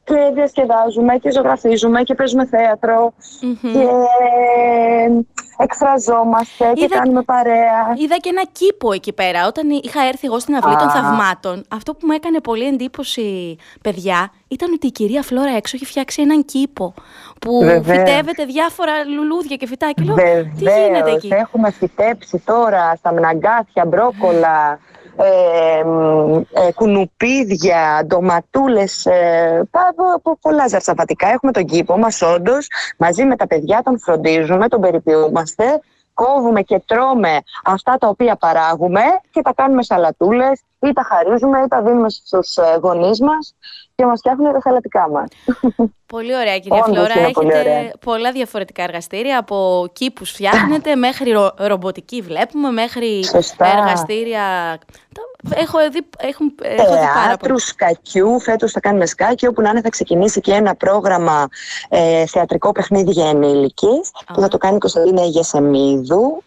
και 0.03 0.31
διασκεδάζουμε 0.33 1.17
και 1.17 1.31
ζωγραφίζουμε 1.31 2.03
και 2.03 2.15
παίζουμε 2.15 2.45
θέατρο 2.45 3.13
και 3.61 3.87
εκφραζόμαστε 5.57 6.71
και 6.73 6.83
Είδα- 6.83 6.95
κάνουμε 6.97 7.21
παρέα. 7.21 7.93
Είδα 7.97 8.15
και 8.17 8.29
ένα 8.29 8.43
κήπο 8.51 8.91
εκεί 8.91 9.13
πέρα. 9.13 9.47
Όταν 9.47 9.69
είχα 9.69 10.01
έρθει 10.07 10.27
εγώ 10.27 10.39
στην 10.39 10.55
αυλή 10.55 10.75
των 10.75 10.87
Α. 10.87 10.91
θαυμάτων, 10.91 11.63
αυτό 11.69 11.93
που 11.93 11.99
μου 12.07 12.11
έκανε 12.11 12.39
πολύ 12.39 12.67
εντύπωση, 12.67 13.57
παιδιά, 13.81 14.31
ήταν 14.47 14.73
ότι 14.73 14.87
η 14.87 14.91
κυρία 14.91 15.21
Φλόρα 15.21 15.55
έξω 15.55 15.75
έχει 15.75 15.85
φτιάξει 15.85 16.21
έναν 16.21 16.45
κήπο 16.45 16.93
που 17.41 17.59
Βεβαίως. 17.59 17.85
φυτεύεται 17.97 18.45
διάφορα 18.45 18.91
λουλούδια 19.05 19.55
και 19.55 19.67
φυτά. 19.67 19.91
Και 19.91 20.03
λέω, 20.03 20.15
τι 20.15 20.21
γίνεται 20.57 20.97
Βεβαίως, 20.97 21.15
εκεί; 21.15 21.27
έχουμε 21.33 21.71
φυτέψει 21.71 22.41
τώρα 22.45 22.95
στα 22.95 23.13
μναγκάθια, 23.13 23.85
μπρόκολα, 23.85 24.79
ε, 25.23 25.83
μ, 25.83 26.35
ε, 26.37 26.71
κουνουπίδια, 26.75 28.03
ντοματούλες, 28.05 29.05
ε, 29.05 29.67
πα- 29.71 29.93
πο- 29.95 30.19
πο- 30.23 30.37
πολλά 30.41 30.67
ζαρσαβατικά. 30.67 31.27
Έχουμε 31.27 31.51
τον 31.51 31.65
κήπο 31.65 31.97
μας 31.97 32.21
όντως, 32.21 32.67
μαζί 32.97 33.25
με 33.25 33.35
τα 33.35 33.47
παιδιά 33.47 33.81
τον 33.83 33.99
φροντίζουμε, 33.99 34.67
τον 34.67 34.81
περιποιούμαστε, 34.81 35.79
κόβουμε 36.13 36.61
και 36.61 36.81
τρώμε 36.85 37.39
αυτά 37.65 37.97
τα 37.99 38.07
οποία 38.07 38.35
παράγουμε 38.35 39.01
και 39.31 39.41
τα 39.41 39.53
κάνουμε 39.55 39.83
σαλατούλες 39.83 40.61
ή 40.79 40.93
τα 40.93 41.03
χαρίζουμε 41.03 41.61
ή 41.61 41.67
τα 41.67 41.81
δίνουμε 41.81 42.09
στους 42.09 42.55
ε, 42.55 42.77
γονείς 42.81 43.19
μας 43.21 43.55
και 44.01 44.07
μας 44.07 44.19
φτιάχνουν 44.19 44.53
τα 44.53 44.61
σαλατικά 44.61 45.09
μας. 45.09 45.27
Πολύ 46.05 46.35
ωραία, 46.35 46.59
κυρία 46.59 46.83
Όντως 46.87 46.95
Φλόρα. 46.97 47.19
είναι 47.19 47.31
πολύ 47.31 47.51
Έχετε 47.51 47.69
ωραία. 47.69 47.91
πολλά 48.05 48.31
διαφορετικά 48.31 48.83
εργαστήρια. 48.83 49.37
Από 49.39 49.87
κήπους 49.93 50.31
φτιάχνετε, 50.31 50.95
μέχρι 50.95 51.31
ρο- 51.31 51.53
ρομποτική 51.57 52.21
βλέπουμε, 52.21 52.71
μέχρι 52.71 53.25
Σωστά. 53.25 53.65
εργαστήρια. 53.77 54.41
Τα- 55.13 55.29
Έχω 55.55 55.77
δει, 55.91 56.01
έχουν, 56.17 56.53
έχω 56.61 56.83
δει 56.91 56.99
πάρα 56.99 57.13
πολύ. 57.13 57.27
Θεάτρους, 57.27 57.63
σκακιού. 57.63 58.39
Φέτος 58.41 58.71
θα 58.71 58.79
κάνουμε 58.79 59.05
σκάκι. 59.05 59.47
Όπου 59.47 59.61
να 59.61 59.69
είναι, 59.69 59.81
θα 59.81 59.89
ξεκινήσει 59.89 60.41
και 60.41 60.53
ένα 60.53 60.75
πρόγραμμα 60.75 61.47
ε, 61.89 62.25
θεατρικό 62.25 62.71
παιχνίδι 62.71 63.11
για 63.11 63.29
ενήλικες 63.29 64.11
που 64.33 64.41
θα 64.41 64.47
το 64.47 64.57
κάνει 64.57 64.75
η 64.75 64.79
Κωνσταντίνα 64.79 65.23
Γεσεμίδου. 65.23 66.43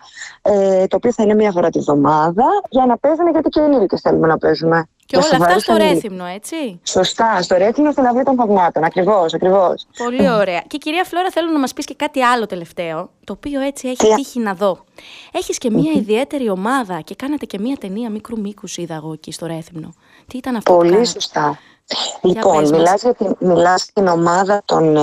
Ε, 0.47 0.87
το 0.87 0.97
οποίο 0.97 1.13
θα 1.13 1.23
είναι 1.23 1.35
μία 1.35 1.53
φορά 1.53 1.71
της 1.71 1.85
βδομάδα 1.85 2.45
για 2.69 2.87
να 2.87 2.99
παίζουμε, 2.99 3.31
γιατί 3.31 3.49
και 3.49 3.61
ενήλικες 3.61 4.01
θέλουμε 4.01 4.27
να 4.27 4.39
παίζουμε. 4.39 4.89
Και 5.07 5.19
Για 5.19 5.19
όλα 5.19 5.27
αυτά 5.27 5.39
σοβαρούς 5.39 5.63
στο 5.63 5.73
ενήλικες. 5.73 6.03
Ρέθυμνο, 6.03 6.25
έτσι. 6.27 6.81
Σωστά, 6.83 7.43
στο 7.43 7.57
Ρέθυμνο 7.57 7.91
στην 7.91 8.07
Αυλή 8.07 8.23
των 8.23 8.35
Θαυμάτων. 8.35 8.85
Ακριβώς, 8.85 9.35
ακριβώς. 9.35 9.87
Πολύ 9.97 10.31
ωραία. 10.31 10.63
Και 10.67 10.79
κυρία 10.79 11.05
Φλόρα, 11.05 11.31
θέλω 11.31 11.51
να 11.51 11.59
μας 11.59 11.73
πεις 11.73 11.85
και 11.85 11.95
κάτι 11.95 12.23
άλλο 12.23 12.47
τελευταίο, 12.47 13.11
το 13.25 13.33
οποίο 13.33 13.61
έτσι 13.61 13.89
έχει 13.89 13.97
Τι; 13.97 14.15
τύχει 14.15 14.39
να 14.41 14.55
δω. 14.55 14.85
Έχεις 15.33 15.59
και 15.59 15.71
μια 15.71 15.93
ιδιαίτερη 15.95 16.49
ομάδα 16.51 17.01
και 17.01 17.15
κάνατε 17.15 17.45
και 17.47 17.59
μια 17.59 17.77
ταινία 17.81 18.11
μικρού 18.11 18.41
μήκους, 18.41 18.77
είδα 18.77 18.95
εγώ 18.95 19.13
εκεί 19.13 19.33
στο 19.33 19.47
Ρέθυμνο. 19.47 19.95
Τι 20.27 20.37
ήταν 20.37 20.57
αυτό 20.57 20.73
που 20.73 20.79
Πολύ 20.79 20.91
κάνατε; 20.91 21.09
σωστά. 21.09 21.59
Για 22.22 22.32
Λοιπόν, 22.35 22.61
πες 22.61 22.70
μας. 22.70 22.78
μιλάς 22.78 23.03
για 23.03 23.14
την, 23.14 23.37
μιλάς 23.39 23.82
για 23.85 23.93
την 24.03 24.12
ομάδα 24.12 24.62
των, 24.64 24.97
ε, 24.97 25.01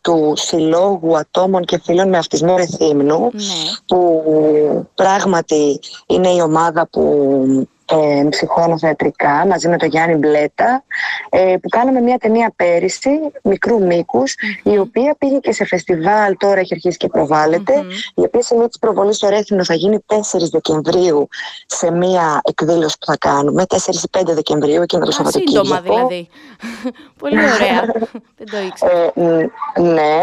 του 0.00 0.32
Συλλόγου 0.36 1.16
Ατόμων 1.16 1.64
και 1.64 1.80
Φίλων 1.84 2.08
με 2.08 2.18
Αυτισμό 2.18 2.56
Ρεθύμνου 2.56 3.18
Ναι. 3.32 3.42
που 3.86 4.86
πράγματι 4.94 5.80
είναι 6.06 6.28
η 6.28 6.40
ομάδα 6.40 6.88
που 6.90 7.68
ε, 7.90 8.28
ψυχώνω 8.28 8.78
θεατρικά 8.78 9.46
μαζί 9.46 9.68
με 9.68 9.76
τον 9.76 9.88
Γιάννη 9.88 10.14
Μπλέτα 10.16 10.84
ε, 11.28 11.56
που 11.62 11.68
κάναμε 11.68 12.00
μια 12.00 12.18
ταινία 12.18 12.52
πέρυσι 12.56 13.10
μικρού 13.42 13.86
μήκους, 13.86 14.34
η 14.62 14.78
οποία 14.78 15.14
πήγε 15.18 15.38
και 15.38 15.52
σε 15.52 15.64
φεστιβάλ 15.64 16.36
τώρα 16.36 16.60
έχει 16.60 16.74
αρχίσει 16.74 16.96
και 16.96 17.08
προβάλλεται 17.08 17.72
η 18.14 18.22
οποία 18.22 18.42
σημεία 18.42 18.68
της 18.68 18.78
προβολής 18.78 19.16
στο 19.16 19.28
Ρέθυμνο 19.28 19.64
θα 19.64 19.74
γίνει 19.74 19.98
4 20.06 20.14
Δεκεμβρίου 20.50 21.28
σε 21.66 21.90
μια 21.90 22.40
εκδήλωση 22.44 22.96
που 23.00 23.06
θα 23.06 23.16
κάνουμε 23.16 23.64
4 23.68 23.76
ή 23.76 24.00
5 24.18 24.22
Δεκεμβρίου 24.24 24.82
εκείνο 24.82 25.04
το 25.04 25.10
Α, 25.10 25.12
Σαββατοκύριακο 25.12 25.64
σύντομα 25.64 25.80
δηλαδή. 25.80 26.28
Πολύ 27.20 27.38
ωραία. 27.38 27.80
Δεν 28.38 28.46
το 28.50 28.58
ήξερα. 28.66 28.92
ε, 28.92 29.12
μ, 29.14 29.82
ναι. 29.82 30.22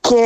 Και 0.00 0.24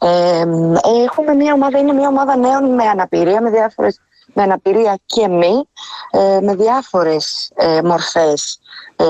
ε, 0.00 0.44
μ, 0.44 0.74
έχουμε 1.04 1.34
μια 1.34 1.52
ομάδα, 1.52 1.78
είναι 1.78 1.92
μια 1.92 2.08
ομάδα 2.08 2.36
νέων 2.36 2.74
με 2.74 2.84
αναπηρία, 2.84 3.40
με 3.40 3.50
διάφορες 3.50 4.00
με 4.34 4.42
αναπηρία 4.42 4.98
και 5.06 5.28
μη, 5.28 5.68
ε, 6.10 6.38
με 6.42 6.54
διάφορες 6.54 7.50
ε, 7.54 7.82
μορφές 7.82 8.58
ε, 8.96 9.04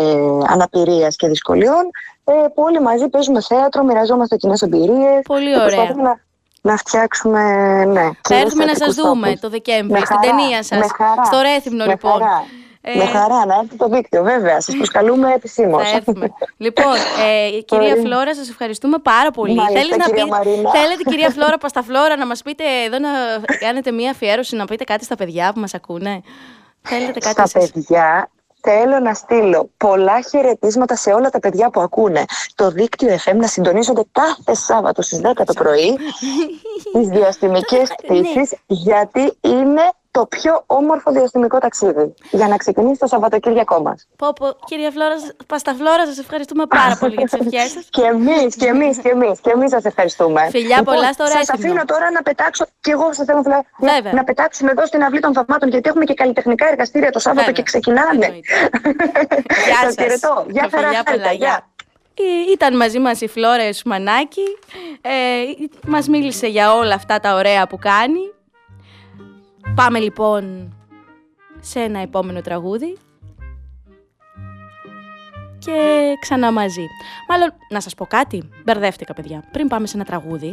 αναπηρίας 0.47 1.17
και 1.17 1.29
δυσκολιών, 1.29 1.91
ε, 2.25 2.33
που 2.33 2.63
όλοι 2.63 2.81
μαζί 2.81 3.09
παίζουμε 3.09 3.41
θέατρο, 3.43 3.85
μοιραζόμαστε 3.85 4.37
κοινές 4.37 4.63
εμπειρίες. 4.63 5.23
Πολύ 5.25 5.53
και 5.53 5.61
ωραία. 5.61 5.67
προσπαθούμε 5.67 6.03
Να, 6.03 6.21
να 6.71 6.77
φτιάξουμε, 6.77 7.43
ναι. 7.85 8.01
Θα 8.01 8.11
κοινούς 8.23 8.43
έρθουμε 8.43 8.65
να 8.65 8.69
σας 8.75 8.79
θεατρικούς 8.79 8.95
δούμε 8.95 9.27
τόπους. 9.27 9.41
το 9.41 9.49
Δεκέμβρη, 9.51 9.93
Με 9.93 9.97
στην 10.05 10.17
χαρά, 10.17 10.21
ταινία 10.21 10.57
με 10.57 10.63
σας. 10.63 10.91
χαρά, 10.97 11.25
Στο 11.25 11.41
Ρέθυμνο, 11.41 11.85
με 11.85 11.91
λοιπόν. 11.91 12.13
Χαρά. 12.13 12.45
Ε, 12.83 12.97
Με 12.97 13.05
χαρά, 13.05 13.47
να 13.47 13.55
έρθει 13.55 13.77
το 13.77 13.89
δίκτυο, 13.89 14.23
βέβαια. 14.23 14.61
Σας 14.61 14.75
προσκαλούμε 14.77 15.33
επισήμως. 15.33 15.91
Θα 15.91 15.97
έρθουμε. 15.97 16.33
λοιπόν, 16.57 16.95
ε, 17.55 17.61
κυρία 17.61 17.95
Πολύ. 17.95 18.07
Φλόρα, 18.07 18.35
σας 18.35 18.49
ευχαριστούμε 18.49 18.99
πάρα 18.99 19.31
πολύ. 19.31 19.55
Μάλιστα, 19.55 19.81
Θέλεις 19.81 19.97
να 19.97 20.05
κυρία 20.05 20.25
πείτε, 20.25 20.37
Μαρίνα. 20.37 20.71
θέλετε, 20.71 21.03
κυρία 21.03 21.31
Φλόρα 21.31 21.59
Πασταφλόρα, 21.59 22.17
να 22.17 22.27
μας 22.27 22.43
πείτε 22.43 22.65
εδώ 22.87 22.99
να 22.99 23.09
κάνετε 23.59 23.91
μία 23.91 24.11
αφιέρωση, 24.11 24.57
να 24.57 24.65
πείτε 24.65 24.85
κάτι 24.85 25.05
στα 25.05 25.15
παιδιά 25.17 25.53
που 25.55 25.61
μας 25.61 25.75
ακούνε; 25.75 26.21
Θέλετε 26.83 27.19
κάτι 27.19 27.49
Στα 27.49 27.59
εσείς; 27.59 27.73
παιδιά 27.73 28.31
θέλω 28.63 28.99
να 28.99 29.15
στείλω 29.15 29.71
πολλά 29.77 30.21
χαιρετίσματα 30.31 30.97
σε 30.97 31.13
όλα 31.13 31.31
τα 31.31 31.39
παιδιά 31.39 31.71
που 31.71 31.81
ακούνε 31.81 32.25
το 32.55 32.71
δίκτυο 32.71 33.17
FM 33.25 33.35
να 33.37 33.47
συντονίζονται 33.47 34.03
κάθε 34.13 34.55
Σάββατο 34.55 35.03
στις 35.03 35.21
10 35.25 35.45
το 35.45 35.53
πρωί 35.53 35.99
τις 36.93 37.09
διαστημικές 37.09 37.95
πτήσεις 38.03 38.55
γιατί 38.67 39.33
είναι 39.41 39.83
το 40.11 40.27
πιο 40.27 40.63
όμορφο 40.67 41.11
διαστημικό 41.13 41.59
ταξίδι 41.59 42.15
για 42.31 42.49
να 42.49 42.57
ξεκινήσει 42.57 42.99
το 43.01 43.07
Σαββατοκύριακό 43.07 43.83
μας. 43.83 44.07
Πω, 44.17 44.33
πω, 44.33 44.47
κυρία 44.65 44.91
Φλόρας, 44.91 45.23
Πασταφλόρα, 45.47 46.07
σας 46.07 46.19
ευχαριστούμε 46.19 46.67
πάρα 46.67 46.97
πολύ 46.97 47.15
για 47.19 47.25
τις 47.25 47.33
ευχές 47.41 47.71
σας. 47.71 47.87
Και 47.91 48.03
εμείς, 48.03 48.57
και 48.57 48.67
εμείς, 48.67 48.99
και 48.99 49.09
εμείς, 49.09 49.41
και 49.41 49.51
εμείς 49.51 49.71
σας 49.71 49.85
ευχαριστούμε. 49.85 50.49
Φιλιά 50.51 50.83
πολλά 50.83 51.13
στο 51.13 51.25
Σας 51.27 51.35
Ρέθυμνο. 51.35 51.67
αφήνω 51.67 51.85
τώρα 51.85 52.11
να 52.11 52.23
πετάξω, 52.23 52.65
και 52.81 52.91
εγώ 52.91 53.13
σας 53.13 53.25
θέλω 53.27 53.43
φιλά, 53.43 53.65
Βέβαια. 53.79 54.13
να, 54.13 54.19
να 54.19 54.25
πετάξουμε 54.25 54.71
εδώ 54.71 54.87
στην 54.87 55.03
Αυλή 55.03 55.21
των 55.21 55.33
Θαυμάτων, 55.33 55.69
γιατί 55.69 55.89
έχουμε 55.89 56.05
και 56.05 56.15
καλλιτεχνικά 56.15 56.69
εργαστήρια 56.69 57.11
το 57.11 57.19
Σάββατο 57.19 57.47
Βέβαια. 57.47 57.63
και 57.63 57.71
ξεκινάνε. 57.71 58.27
Γεια 59.67 59.77
Σας 59.83 59.85
σας. 59.85 59.95
χαιρετώ. 59.95 60.47
Γεια 60.51 60.69
χαρά, 60.71 60.87
Φιλιά 60.87 61.03
χάρηκα. 61.07 61.11
πολλά, 61.13 61.33
Γεια. 61.33 61.47
γεια. 61.49 61.69
Ε, 62.15 62.53
Ήταν 62.53 62.77
μαζί 62.77 62.99
μας 62.99 63.21
η 63.21 63.29
Φλόρα 63.29 63.73
Σουμανάκη. 63.73 64.45
Ε, 65.01 65.11
μας 65.87 66.09
μίλησε 66.09 66.47
για 66.47 66.75
όλα 66.75 66.95
αυτά 66.95 67.21
τα 67.21 67.35
ωραία 67.35 67.67
που 67.67 67.79
κάνει. 67.79 68.21
Πάμε 69.75 69.99
λοιπόν 69.99 70.75
σε 71.61 71.81
ένα 71.81 71.99
επόμενο 72.01 72.41
τραγούδι. 72.41 72.97
Και 75.59 76.13
ξανά 76.21 76.53
μαζί. 76.53 76.87
Μάλλον, 77.29 77.53
να 77.69 77.81
σας 77.81 77.95
πω 77.95 78.07
κάτι. 78.07 78.49
Μπερδεύτηκα, 78.65 79.15
παιδιά. 79.15 79.45
Πριν 79.53 79.69
πάμε 79.69 79.87
σε 79.87 79.97
ένα 79.97 80.05
τραγούδι, 80.05 80.53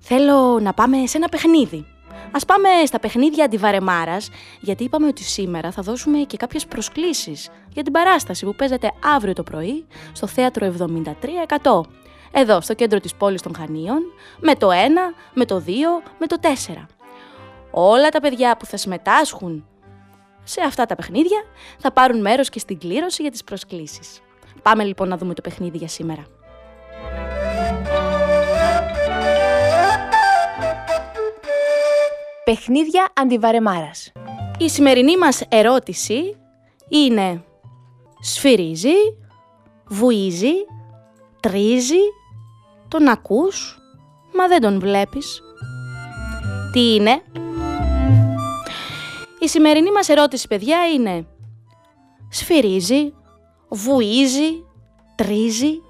θέλω 0.00 0.58
να 0.60 0.72
πάμε 0.72 1.06
σε 1.06 1.16
ένα 1.16 1.28
παιχνίδι. 1.28 1.86
Ας 2.32 2.44
πάμε 2.44 2.68
στα 2.86 3.00
παιχνίδια 3.00 3.44
αντιβαρεμάρας, 3.44 4.28
γιατί 4.60 4.84
είπαμε 4.84 5.06
ότι 5.06 5.22
σήμερα 5.22 5.70
θα 5.70 5.82
δώσουμε 5.82 6.18
και 6.18 6.36
κάποιες 6.36 6.66
προσκλήσεις 6.66 7.50
για 7.72 7.82
την 7.82 7.92
παράσταση 7.92 8.44
που 8.44 8.54
παίζεται 8.54 8.92
αύριο 9.14 9.32
το 9.32 9.42
πρωί 9.42 9.86
στο 10.12 10.26
Θέατρο 10.26 10.66
73%. 10.66 11.80
Εδώ, 12.32 12.60
στο 12.60 12.74
κέντρο 12.74 13.00
της 13.00 13.14
πόλης 13.14 13.42
των 13.42 13.54
Χανίων, 13.56 14.02
με 14.40 14.54
το 14.54 14.70
1, 14.70 14.74
με 15.34 15.44
το 15.44 15.62
2, 15.66 15.70
με 16.18 16.26
το 16.26 16.36
4. 16.40 16.88
Όλα 17.70 18.08
τα 18.08 18.20
παιδιά 18.20 18.56
που 18.56 18.66
θα 18.66 18.76
συμμετάσχουν 18.76 19.66
σε 20.44 20.60
αυτά 20.60 20.86
τα 20.86 20.94
παιχνίδια 20.94 21.42
θα 21.78 21.92
πάρουν 21.92 22.20
μέρος 22.20 22.48
και 22.48 22.58
στην 22.58 22.78
κλήρωση 22.78 23.22
για 23.22 23.30
τις 23.30 23.44
προσκλήσεις. 23.44 24.20
Πάμε 24.62 24.84
λοιπόν 24.84 25.08
να 25.08 25.16
δούμε 25.16 25.34
το 25.34 25.40
παιχνίδι 25.40 25.76
για 25.76 25.88
σήμερα. 25.88 26.26
Παιχνίδια 32.44 33.12
αντιβαρεμάρας. 33.14 34.12
Η 34.58 34.68
σημερινή 34.68 35.16
μας 35.16 35.42
ερώτηση 35.48 36.36
είναι 36.88 37.44
σφυρίζει, 38.20 38.94
βουίζει, 39.88 40.52
τρίζει, 41.40 42.02
τον 42.88 43.08
ακούς, 43.08 43.78
μα 44.34 44.46
δεν 44.46 44.60
τον 44.60 44.80
βλέπεις. 44.80 45.40
Τι 46.72 46.94
είναι; 46.94 47.22
Η 49.40 49.48
σημερινή 49.48 49.90
μας 49.92 50.08
ερώτηση, 50.08 50.48
παιδιά, 50.48 50.78
είναι 50.94 51.26
σφυρίζει, 52.28 53.14
βουίζει, 53.68 54.64
τρίζει, 55.14 55.82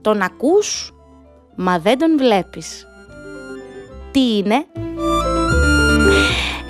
τον 0.00 0.22
ακούς, 0.22 0.94
μα 1.56 1.78
δεν 1.78 1.98
τον 1.98 2.16
βλέπεις. 2.16 2.86
Τι 4.10 4.36
είναι; 4.36 4.66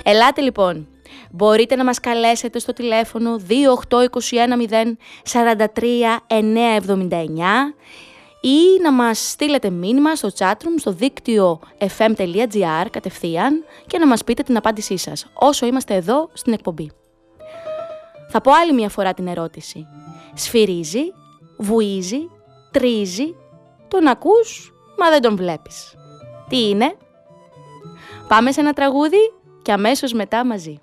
Ελάτε 0.03 0.41
λοιπόν. 0.41 0.87
Μπορείτε 1.31 1.75
να 1.75 1.83
μας 1.83 1.99
καλέσετε 1.99 2.59
στο 2.59 2.73
τηλέφωνο 2.73 3.35
28210 3.49 4.97
43 5.31 6.19
979 6.27 7.09
ή 8.45 8.81
να 8.81 8.91
μας 8.91 9.29
στείλετε 9.29 9.69
μήνυμα 9.69 10.15
στο 10.15 10.29
chatroom 10.37 10.75
στο 10.77 10.91
δίκτυο 10.91 11.59
fm.gr 11.97 12.85
κατευθείαν 12.91 13.63
και 13.87 13.97
να 13.97 14.07
μας 14.07 14.23
πείτε 14.23 14.43
την 14.43 14.57
απάντησή 14.57 14.97
σας, 14.97 15.25
όσο 15.33 15.65
είμαστε 15.65 15.95
εδώ 15.95 16.29
στην 16.33 16.53
εκπομπή. 16.53 16.91
Θα 18.29 18.41
πω 18.41 18.51
άλλη 18.51 18.73
μια 18.73 18.89
φορά 18.89 19.13
την 19.13 19.27
ερώτηση. 19.27 19.85
Σφυρίζει, 20.33 21.03
βουίζει, 21.57 22.29
τρίζει, 22.71 23.35
τον 23.87 24.07
ακούς, 24.07 24.73
μα 24.97 25.09
δεν 25.09 25.21
τον 25.21 25.35
βλέπεις. 25.35 25.95
Τι 26.49 26.69
είναι; 26.69 26.95
Πάμε 28.27 28.51
σε 28.51 28.59
ένα 28.59 28.73
τραγούδι 28.73 29.33
και 29.61 29.71
αμέσως 29.71 30.13
μετά 30.13 30.45
μαζί. 30.45 30.81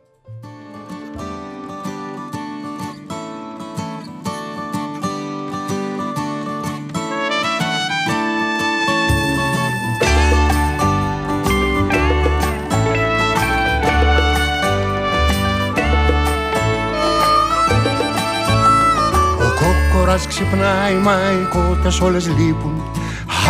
Ώρας 20.21 20.35
ξυπνάει 20.35 20.95
μα 20.95 21.13
οι 21.13 21.47
κότες 21.55 22.01
όλες 22.01 22.29
λείπουν. 22.29 22.83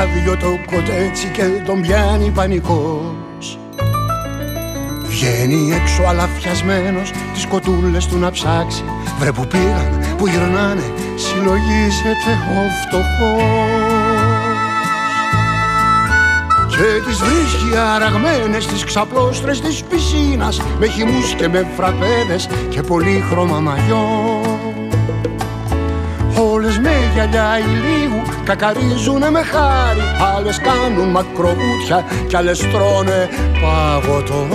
Άδειο 0.01 0.37
το 0.37 0.77
κοτέτσι 0.77 1.27
και 1.27 1.43
τον 1.67 1.81
πιάνει 1.81 2.31
πανικός. 2.31 3.59
Βγαίνει 5.05 5.73
έξω 5.73 6.03
αλαφιασμένος 6.03 7.11
τις 7.35 7.47
κοτούλες 7.47 8.07
του 8.07 8.19
να 8.19 8.31
ψάξει. 8.31 8.85
Βρε 9.19 9.33
που 9.33 9.47
πήγαν, 9.47 10.17
που 10.17 10.27
γυρνάνε, 10.27 10.93
συλλογίζεται 11.15 12.33
ο 12.57 12.61
φτωχός. 12.83 14.29
Και 16.69 17.09
τις 17.09 17.19
βρίσκει 17.19 17.79
αραγμένες 17.95 18.67
τις 18.67 18.85
ξαπλώστρες 18.85 19.61
της 19.61 19.83
πισίνας 19.83 20.61
Με 20.79 20.87
χυμούς 20.87 21.35
και 21.35 21.49
με 21.49 21.67
φραπέδες 21.77 22.49
και 22.69 22.83
πολύχρωμα 22.83 23.61
μαγιός 23.61 24.50
Όλες 26.71 26.83
με 26.83 27.11
γυαλιά 27.15 27.59
ηλίου 27.59 28.23
κακαρίζουνε 28.45 29.31
με 29.31 29.43
χάρη. 29.43 30.01
Άλλες 30.37 30.59
κάνουν 30.59 31.09
μακροβούτια 31.09 32.05
κι 32.27 32.37
άλλες 32.37 32.59
τρώνε 32.59 33.29
παγωτό 33.61 34.47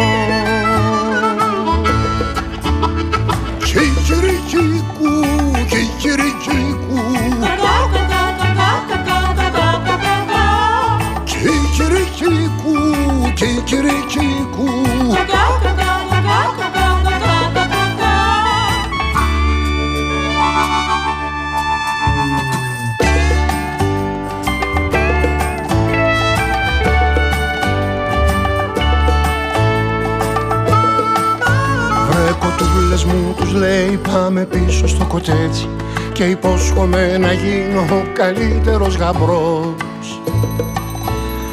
πίσω 35.16 35.32
στο 35.32 35.32
κοτέτσι 35.32 35.70
και 36.12 36.24
υπόσχομαι 36.24 37.18
να 37.18 37.32
γίνω 37.32 37.80
ο 37.80 38.04
καλύτερος 38.14 38.96
γαμπρός. 38.96 40.22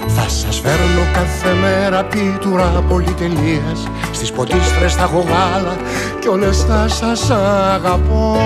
Θα 0.07 0.29
σας 0.29 0.61
φέρνω 0.61 1.07
κάθε 1.13 1.55
μέρα 1.61 2.05
πίτουρα 2.05 2.85
πολυτελείας 2.89 3.89
Στις 4.13 4.33
ποτίστρες 4.33 4.95
θα 4.95 5.03
έχω 5.03 5.27
γάλα 5.29 5.77
κι 6.21 6.29
όλες 6.29 6.65
θα 6.65 6.89
σας 6.89 7.31
αγαπώ. 7.75 8.37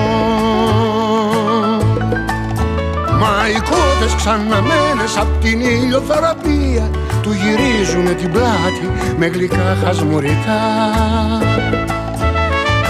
Μα 3.21 3.49
οι 3.49 3.61
κότες 3.61 4.15
ξαναμένες 4.17 5.17
απ' 5.17 5.41
την 5.43 5.61
ηλιοθεραπεία 5.61 6.91
Του 7.23 7.33
γυρίζουνε 7.33 8.11
την 8.11 8.33
πλάτη 8.33 8.91
με 9.19 9.27
γλυκά 9.27 9.77
χασμουριτά 9.85 10.61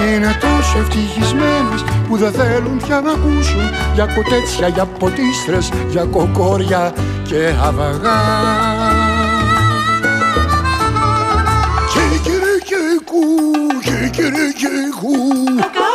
είναι 0.05 0.37
τόσο 0.41 0.79
ευτυχισμένες 0.79 1.85
που 2.09 2.17
δεν 2.17 2.33
θέλουν 2.33 2.77
πια 2.77 3.01
να 3.01 3.11
ακούσουν 3.11 3.61
για 3.95 4.07
κοτέτσια, 4.15 4.69
για 4.69 4.85
ποτίστρες, 4.85 5.73
για 5.89 6.05
κοκόρια 6.05 6.93
και 7.23 7.53
αβαγά. 7.67 8.21
Κικυρικικού, 11.93 13.25
κικυρικικού 13.85 14.67
Κικυρικικού, 15.47 15.86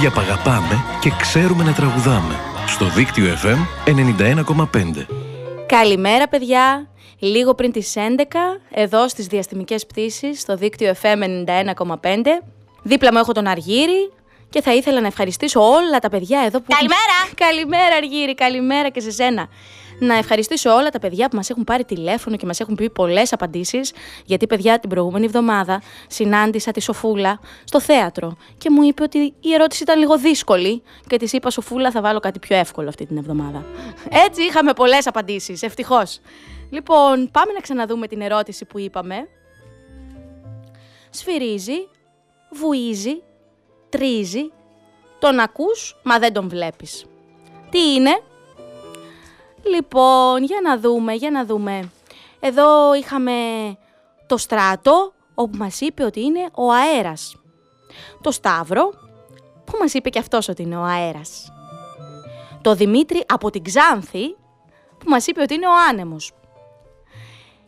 Τραγούδια 0.00 0.22
παγαπάμε 0.22 0.84
και 1.00 1.10
ξέρουμε 1.20 1.64
να 1.64 1.72
τραγουδάμε. 1.72 2.34
Στο 2.66 2.88
δίκτυο 2.88 3.24
FM 3.24 3.88
91,5. 3.88 5.06
Καλημέρα 5.66 6.28
παιδιά! 6.28 6.88
Λίγο 7.18 7.54
πριν 7.54 7.72
τις 7.72 7.94
11, 7.96 8.00
εδώ 8.70 9.08
στις 9.08 9.26
διαστημικές 9.26 9.86
πτήσεις, 9.86 10.40
στο 10.40 10.56
δίκτυο 10.56 10.94
FM 11.02 11.22
91,5. 11.22 11.94
Δίπλα 12.82 13.12
μου 13.12 13.18
έχω 13.18 13.32
τον 13.32 13.46
Αργύρι 13.46 14.12
και 14.50 14.62
θα 14.62 14.74
ήθελα 14.74 15.00
να 15.00 15.06
ευχαριστήσω 15.06 15.60
όλα 15.60 15.98
τα 15.98 16.08
παιδιά 16.08 16.40
εδώ 16.40 16.60
που... 16.60 16.74
Καλημέρα! 16.74 17.18
Καλημέρα 17.34 17.96
Αργύρι, 17.96 18.34
καλημέρα 18.34 18.88
και 18.88 19.00
σε 19.00 19.10
σένα! 19.10 19.48
Να 20.00 20.14
ευχαριστήσω 20.14 20.74
όλα 20.74 20.88
τα 20.88 20.98
παιδιά 20.98 21.28
που 21.28 21.36
μας 21.36 21.50
έχουν 21.50 21.64
πάρει 21.64 21.84
τηλέφωνο 21.84 22.36
και 22.36 22.46
μας 22.46 22.60
έχουν 22.60 22.74
πει 22.74 22.90
πολλές 22.90 23.32
απαντήσεις. 23.32 23.92
Γιατί, 24.24 24.46
παιδιά, 24.46 24.78
την 24.78 24.88
προηγούμενη 24.88 25.24
εβδομάδα 25.24 25.82
συνάντησα 26.08 26.70
τη 26.70 26.80
Σοφούλα 26.80 27.40
στο 27.64 27.80
θέατρο 27.80 28.36
και 28.58 28.70
μου 28.70 28.82
είπε 28.82 29.02
ότι 29.02 29.18
η 29.40 29.54
ερώτηση 29.54 29.82
ήταν 29.82 29.98
λίγο 29.98 30.18
δύσκολη 30.18 30.82
και 31.06 31.16
της 31.16 31.32
είπα 31.32 31.50
Σοφούλα 31.50 31.90
θα 31.90 32.00
βάλω 32.00 32.20
κάτι 32.20 32.38
πιο 32.38 32.56
εύκολο 32.56 32.88
αυτή 32.88 33.06
την 33.06 33.16
εβδομάδα. 33.16 33.64
Έτσι 34.26 34.42
είχαμε 34.42 34.72
πολλές 34.72 35.06
απαντήσεις, 35.06 35.62
ευτυχώς. 35.62 36.20
Λοιπόν, 36.70 37.30
πάμε 37.30 37.52
να 37.52 37.60
ξαναδούμε 37.60 38.06
την 38.06 38.20
ερώτηση 38.20 38.64
που 38.64 38.78
είπαμε. 38.78 39.16
Σφυρίζει, 41.10 41.88
βουίζει, 42.50 43.22
τρίζει, 43.88 44.50
τον 45.18 45.38
ακούς 45.38 46.00
μα 46.02 46.18
δεν 46.18 46.32
τον 46.32 46.48
βλέπεις. 46.48 47.04
Τι 47.70 47.92
είναι; 47.94 48.20
Λοιπόν, 49.64 50.44
για 50.44 50.60
να 50.62 50.78
δούμε, 50.78 51.12
για 51.12 51.30
να 51.30 51.44
δούμε. 51.44 51.90
Εδώ 52.40 52.94
είχαμε 52.94 53.32
το 54.26 54.36
στράτο, 54.36 55.12
όπου 55.34 55.56
μας 55.56 55.80
είπε 55.80 56.04
ότι 56.04 56.20
είναι 56.20 56.48
ο 56.54 56.72
αέρας. 56.72 57.36
Το 58.20 58.30
Σταύρο, 58.30 58.90
που 59.64 59.76
μας 59.80 59.94
είπε 59.94 60.08
και 60.08 60.18
αυτός 60.18 60.48
ότι 60.48 60.62
είναι 60.62 60.76
ο 60.76 60.82
αέρας. 60.82 61.52
Το 62.62 62.74
Δημήτρη 62.74 63.24
από 63.28 63.50
την 63.50 63.62
Ξάνθη, 63.62 64.36
που 64.98 65.08
μας 65.08 65.26
είπε 65.26 65.42
ότι 65.42 65.54
είναι 65.54 65.66
ο 65.66 65.72
άνεμος. 65.88 66.32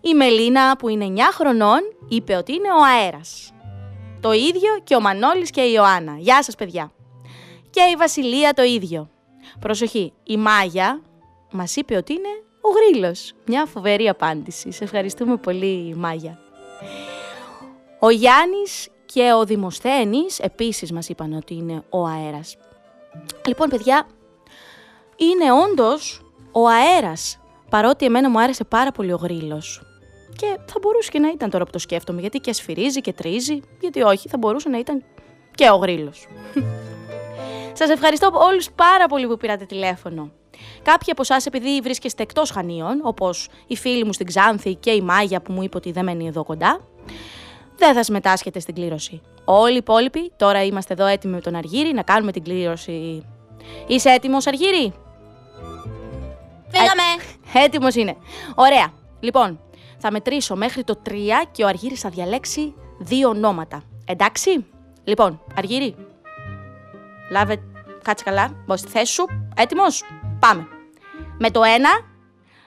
Η 0.00 0.14
Μελίνα, 0.14 0.76
που 0.76 0.88
είναι 0.88 1.04
9 1.04 1.32
χρονών, 1.32 1.80
είπε 2.08 2.34
ότι 2.34 2.52
είναι 2.52 2.68
ο 2.68 2.84
αέρας. 2.84 3.52
Το 4.20 4.32
ίδιο 4.32 4.78
και 4.84 4.94
ο 4.94 5.00
Μανώλης 5.00 5.50
και 5.50 5.60
η 5.60 5.72
Ιωάννα. 5.74 6.16
Γεια 6.18 6.42
σας, 6.42 6.54
παιδιά. 6.54 6.92
Και 7.70 7.80
η 7.92 7.96
Βασιλεία 7.96 8.52
το 8.52 8.62
ίδιο. 8.62 9.08
Προσοχή, 9.60 10.12
η 10.24 10.36
Μάγια, 10.36 11.00
μας 11.52 11.76
είπε 11.76 11.96
ότι 11.96 12.12
είναι 12.12 12.42
ο 12.60 12.68
γρίλος. 12.68 13.32
Μια 13.46 13.66
φοβερή 13.66 14.08
απάντηση. 14.08 14.72
Σε 14.72 14.84
ευχαριστούμε 14.84 15.36
πολύ 15.36 15.94
Μάγια. 15.96 16.38
Ο 17.98 18.10
Γιάννης 18.10 18.88
και 19.06 19.32
ο 19.32 19.44
Δημοσθένης 19.44 20.38
επίσης 20.38 20.92
μας 20.92 21.08
είπαν 21.08 21.32
ότι 21.32 21.54
είναι 21.54 21.82
ο 21.88 22.06
αέρας. 22.06 22.56
Λοιπόν 23.46 23.68
παιδιά, 23.68 24.06
είναι 25.16 25.52
όντως 25.52 26.20
ο 26.52 26.66
αέρας, 26.66 27.40
παρότι 27.70 28.04
εμένα 28.04 28.30
μου 28.30 28.40
άρεσε 28.40 28.64
πάρα 28.64 28.92
πολύ 28.92 29.12
ο 29.12 29.16
γρίλος. 29.16 29.82
Και 30.36 30.46
θα 30.66 30.78
μπορούσε 30.80 31.10
και 31.10 31.18
να 31.18 31.28
ήταν 31.28 31.50
τώρα 31.50 31.64
που 31.64 31.70
το 31.70 31.78
σκέφτομαι, 31.78 32.20
γιατί 32.20 32.38
και 32.38 32.50
ασφυρίζει 32.50 33.00
και 33.00 33.12
τρίζει, 33.12 33.60
γιατί 33.80 34.02
όχι, 34.02 34.28
θα 34.28 34.38
μπορούσε 34.38 34.68
να 34.68 34.78
ήταν 34.78 35.04
Και 35.54 35.68
ο 35.70 35.76
γρίλος. 35.76 36.26
Σας 37.78 37.90
ευχαριστώ 37.90 38.30
όλους 38.34 38.70
πάρα 38.70 39.06
πολύ 39.06 39.26
που 39.26 39.36
πήρατε 39.36 39.64
τηλέφωνο. 39.64 40.30
Κάποιοι 40.82 41.10
από 41.10 41.22
εσάς, 41.22 41.46
επειδή 41.46 41.80
βρίσκεστε 41.80 42.22
εκτός 42.22 42.50
Χανίων, 42.50 43.00
όπως 43.02 43.48
οι 43.66 43.76
φίλοι 43.76 44.04
μου 44.04 44.12
στην 44.12 44.26
Ξάνθη 44.26 44.74
και 44.74 44.90
η 44.90 45.00
Μάγια 45.00 45.40
που 45.40 45.52
μου 45.52 45.62
είπε 45.62 45.76
ότι 45.76 45.92
δεν 45.92 46.04
μένει 46.04 46.26
εδώ 46.26 46.44
κοντά, 46.44 46.80
δεν 47.76 47.94
θα 47.94 48.02
συμμετάσχετε 48.02 48.60
στην 48.60 48.74
κλήρωση. 48.74 49.20
Όλοι 49.44 49.74
οι 49.74 49.76
υπόλοιποι, 49.76 50.32
τώρα 50.36 50.64
είμαστε 50.64 50.92
εδώ 50.92 51.06
έτοιμοι 51.06 51.34
με 51.34 51.40
τον 51.40 51.54
Αργύρι 51.54 51.92
να 51.92 52.02
κάνουμε 52.02 52.32
την 52.32 52.42
κλήρωση. 52.42 53.26
Είσαι 53.86 54.10
έτοιμος, 54.10 54.46
Αργύρι; 54.46 54.92
Φύγαμε! 56.68 57.02
Ε, 57.54 57.64
Έτοιμος 57.64 57.94
είναι. 57.94 58.16
Ωραία. 58.54 58.92
Λοιπόν, 59.20 59.60
θα 59.98 60.10
μετρήσω 60.10 60.56
μέχρι 60.56 60.84
το 60.84 61.02
3 61.08 61.10
και 61.52 61.64
ο 61.64 61.66
Αργύρης 61.66 62.00
θα 62.00 62.08
διαλέξει 62.08 62.74
δύο 62.98 63.28
ονόματα. 63.28 63.82
Εντάξει; 64.04 64.66
Λοιπόν, 65.04 65.40
Αργύρι, 65.56 65.94
λάβε, 67.30 67.62
κάτσε 68.02 68.24
καλά, 68.24 68.62
μπω 68.66 68.76
στη 68.76 68.88
θέση 68.88 69.12
σου. 69.12 69.24
Έτοιμος; 69.56 70.02
Πάμε. 70.46 70.66
Με 71.38 71.50
το 71.50 71.60
1, 71.60 72.04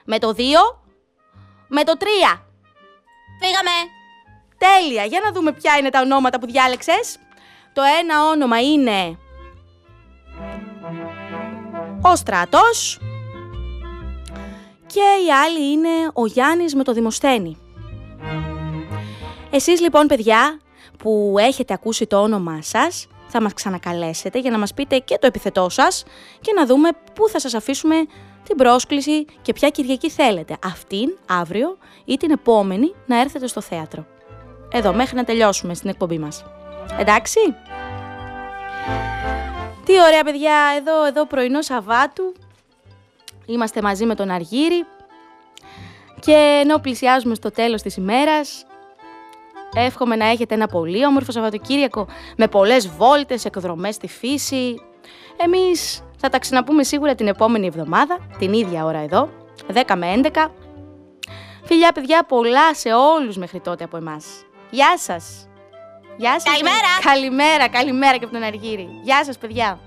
με 0.04 0.18
το 0.18 0.34
2, 0.36 0.40
με 1.68 1.84
το 1.84 1.92
3. 1.98 2.04
Φύγαμε! 3.40 3.70
Τέλεια. 4.58 5.04
Για 5.04 5.20
να 5.24 5.32
δούμε 5.32 5.52
ποια 5.52 5.76
είναι 5.78 5.90
τα 5.90 6.00
ονόματα 6.00 6.38
που 6.38 6.46
διάλεξες. 6.46 7.18
Το 7.72 7.82
ένα 8.00 8.24
όνομα 8.24 8.60
είναι 8.60 9.18
ο 12.02 12.16
Στράτος 12.16 12.98
και 14.86 15.00
η 15.26 15.32
άλλη 15.44 15.72
είναι 15.72 16.10
ο 16.12 16.26
Γιάννης 16.26 16.74
με 16.74 16.84
το 16.84 16.92
Δημοσθένη. 16.92 17.56
Εσείς 19.50 19.80
λοιπόν 19.80 20.06
παιδιά 20.06 20.60
που 20.98 21.34
έχετε 21.38 21.74
ακούσει 21.74 22.06
το 22.06 22.22
όνομά 22.22 22.62
σας 22.62 23.06
θα 23.36 23.42
μας 23.42 23.54
ξανακαλέσετε 23.54 24.38
για 24.38 24.50
να 24.50 24.58
μας 24.58 24.74
πείτε 24.74 24.98
και 24.98 25.18
το 25.20 25.26
επιθετό 25.26 25.68
σας 25.68 26.04
και 26.40 26.52
να 26.56 26.66
δούμε 26.66 26.88
πού 27.14 27.28
θα 27.28 27.40
σας 27.40 27.54
αφήσουμε 27.54 27.94
την 28.42 28.56
πρόσκληση 28.56 29.24
και 29.42 29.52
ποια 29.52 29.68
Κυριακή 29.68 30.10
θέλετε. 30.10 30.56
Αυτήν, 30.64 31.16
αύριο 31.28 31.78
ή 32.04 32.16
την 32.16 32.30
επόμενη 32.30 32.94
να 33.06 33.20
έρθετε 33.20 33.46
στο 33.46 33.60
θέατρο. 33.60 34.06
Εδώ 34.72 34.92
μέχρι 34.92 35.16
να 35.16 35.24
τελειώσουμε 35.24 35.74
στην 35.74 35.90
εκπομπή 35.90 36.18
μας. 36.18 36.44
Εντάξει; 36.98 37.40
Τι 39.84 39.92
ωραία 40.06 40.24
παιδιά, 40.24 40.56
εδώ, 40.78 41.04
εδώ 41.04 41.26
πρωινό 41.26 41.62
Σαββάτου. 41.62 42.34
Είμαστε 43.46 43.82
μαζί 43.82 44.04
με 44.04 44.14
τον 44.14 44.30
Αργύρι. 44.30 44.84
Και 46.20 46.60
ενώ 46.62 46.78
πλησιάζουμε 46.78 47.34
στο 47.34 47.50
τέλος 47.50 47.82
της 47.82 47.96
ημέρας, 47.96 48.66
εύχομαι 49.80 50.16
να 50.16 50.26
έχετε 50.26 50.54
ένα 50.54 50.66
πολύ 50.66 51.06
όμορφο 51.06 51.32
Σαββατοκύριακο 51.32 52.06
με 52.36 52.48
πολλές 52.48 52.88
βόλτες, 52.88 53.44
εκδρομές 53.44 53.94
στη 53.94 54.08
φύση. 54.08 54.80
Εμείς 55.36 56.02
θα 56.16 56.28
τα 56.28 56.38
ξαναπούμε 56.38 56.84
σίγουρα 56.84 57.14
την 57.14 57.26
επόμενη 57.26 57.66
εβδομάδα, 57.66 58.18
την 58.38 58.52
ίδια 58.52 58.84
ώρα 58.84 58.98
εδώ, 58.98 59.28
10 59.72 59.96
με 59.96 60.06
11. 60.06 60.52
Φιλιά 61.64 61.92
παιδιά, 61.92 62.24
πολλά 62.28 62.74
σε 62.74 62.88
όλους 62.92 63.36
μέχρι 63.36 63.60
τότε 63.60 63.84
από 63.84 63.96
εμάς. 63.96 64.26
Γεια 64.70 64.98
σας! 64.98 65.48
Γεια 66.16 66.40
σας! 66.40 66.42
Καλημέρα. 66.42 66.76
Καλημέρα, 67.02 67.68
καλημέρα 67.68 68.16
και 68.16 68.24
από 68.24 68.32
τον 68.32 68.42
Αργύρι. 68.42 68.88
Γεια 69.02 69.24
σας 69.24 69.38
παιδιά! 69.38 69.78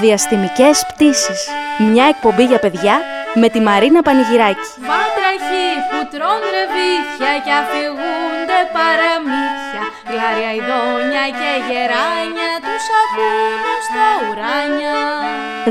Διαστημικές 0.00 0.86
πτήσεις. 0.86 1.48
Μια 1.78 2.04
εκπομπή 2.06 2.44
για 2.44 2.58
παιδιά 2.58 3.00
με 3.34 3.48
τη 3.48 3.60
Μαρίνα 3.60 4.02
Πανηγυράκη. 4.02 4.68
Βάτραχοι 4.88 5.68
που 5.88 6.00
τρώνε 6.12 6.48
ρεβίθια 6.56 7.32
και 7.44 7.52
αφηγούνται 7.62 8.60
παραμύθια 8.76 9.82
Γλάρια 10.10 10.50
ειδόνια 10.58 11.24
και 11.38 11.50
γεράνια 11.68 12.50
τους 12.66 12.84
ακούνε 13.00 13.74
στα 13.86 14.06
ουράνια 14.24 14.98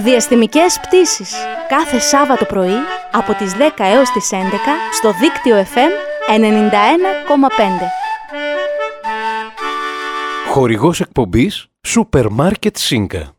Διαστημικές 0.05 0.79
πτήσεις. 0.81 1.31
Κάθε 1.69 1.99
Σάββατο 1.99 2.45
πρωί 2.45 2.79
από 3.11 3.33
τις 3.33 3.55
10 3.55 3.59
έως 3.77 4.09
τις 4.09 4.29
11 4.31 4.35
στο 4.93 5.11
δίκτυο 5.11 5.55
FM 5.73 5.93
91,5. 6.27 6.39
Χορηγός 10.49 10.99
εκπομπής 10.99 11.67
Σούπερ 11.87 12.29
Μάρκετ 12.29 12.77
Σίνκα. 12.77 13.38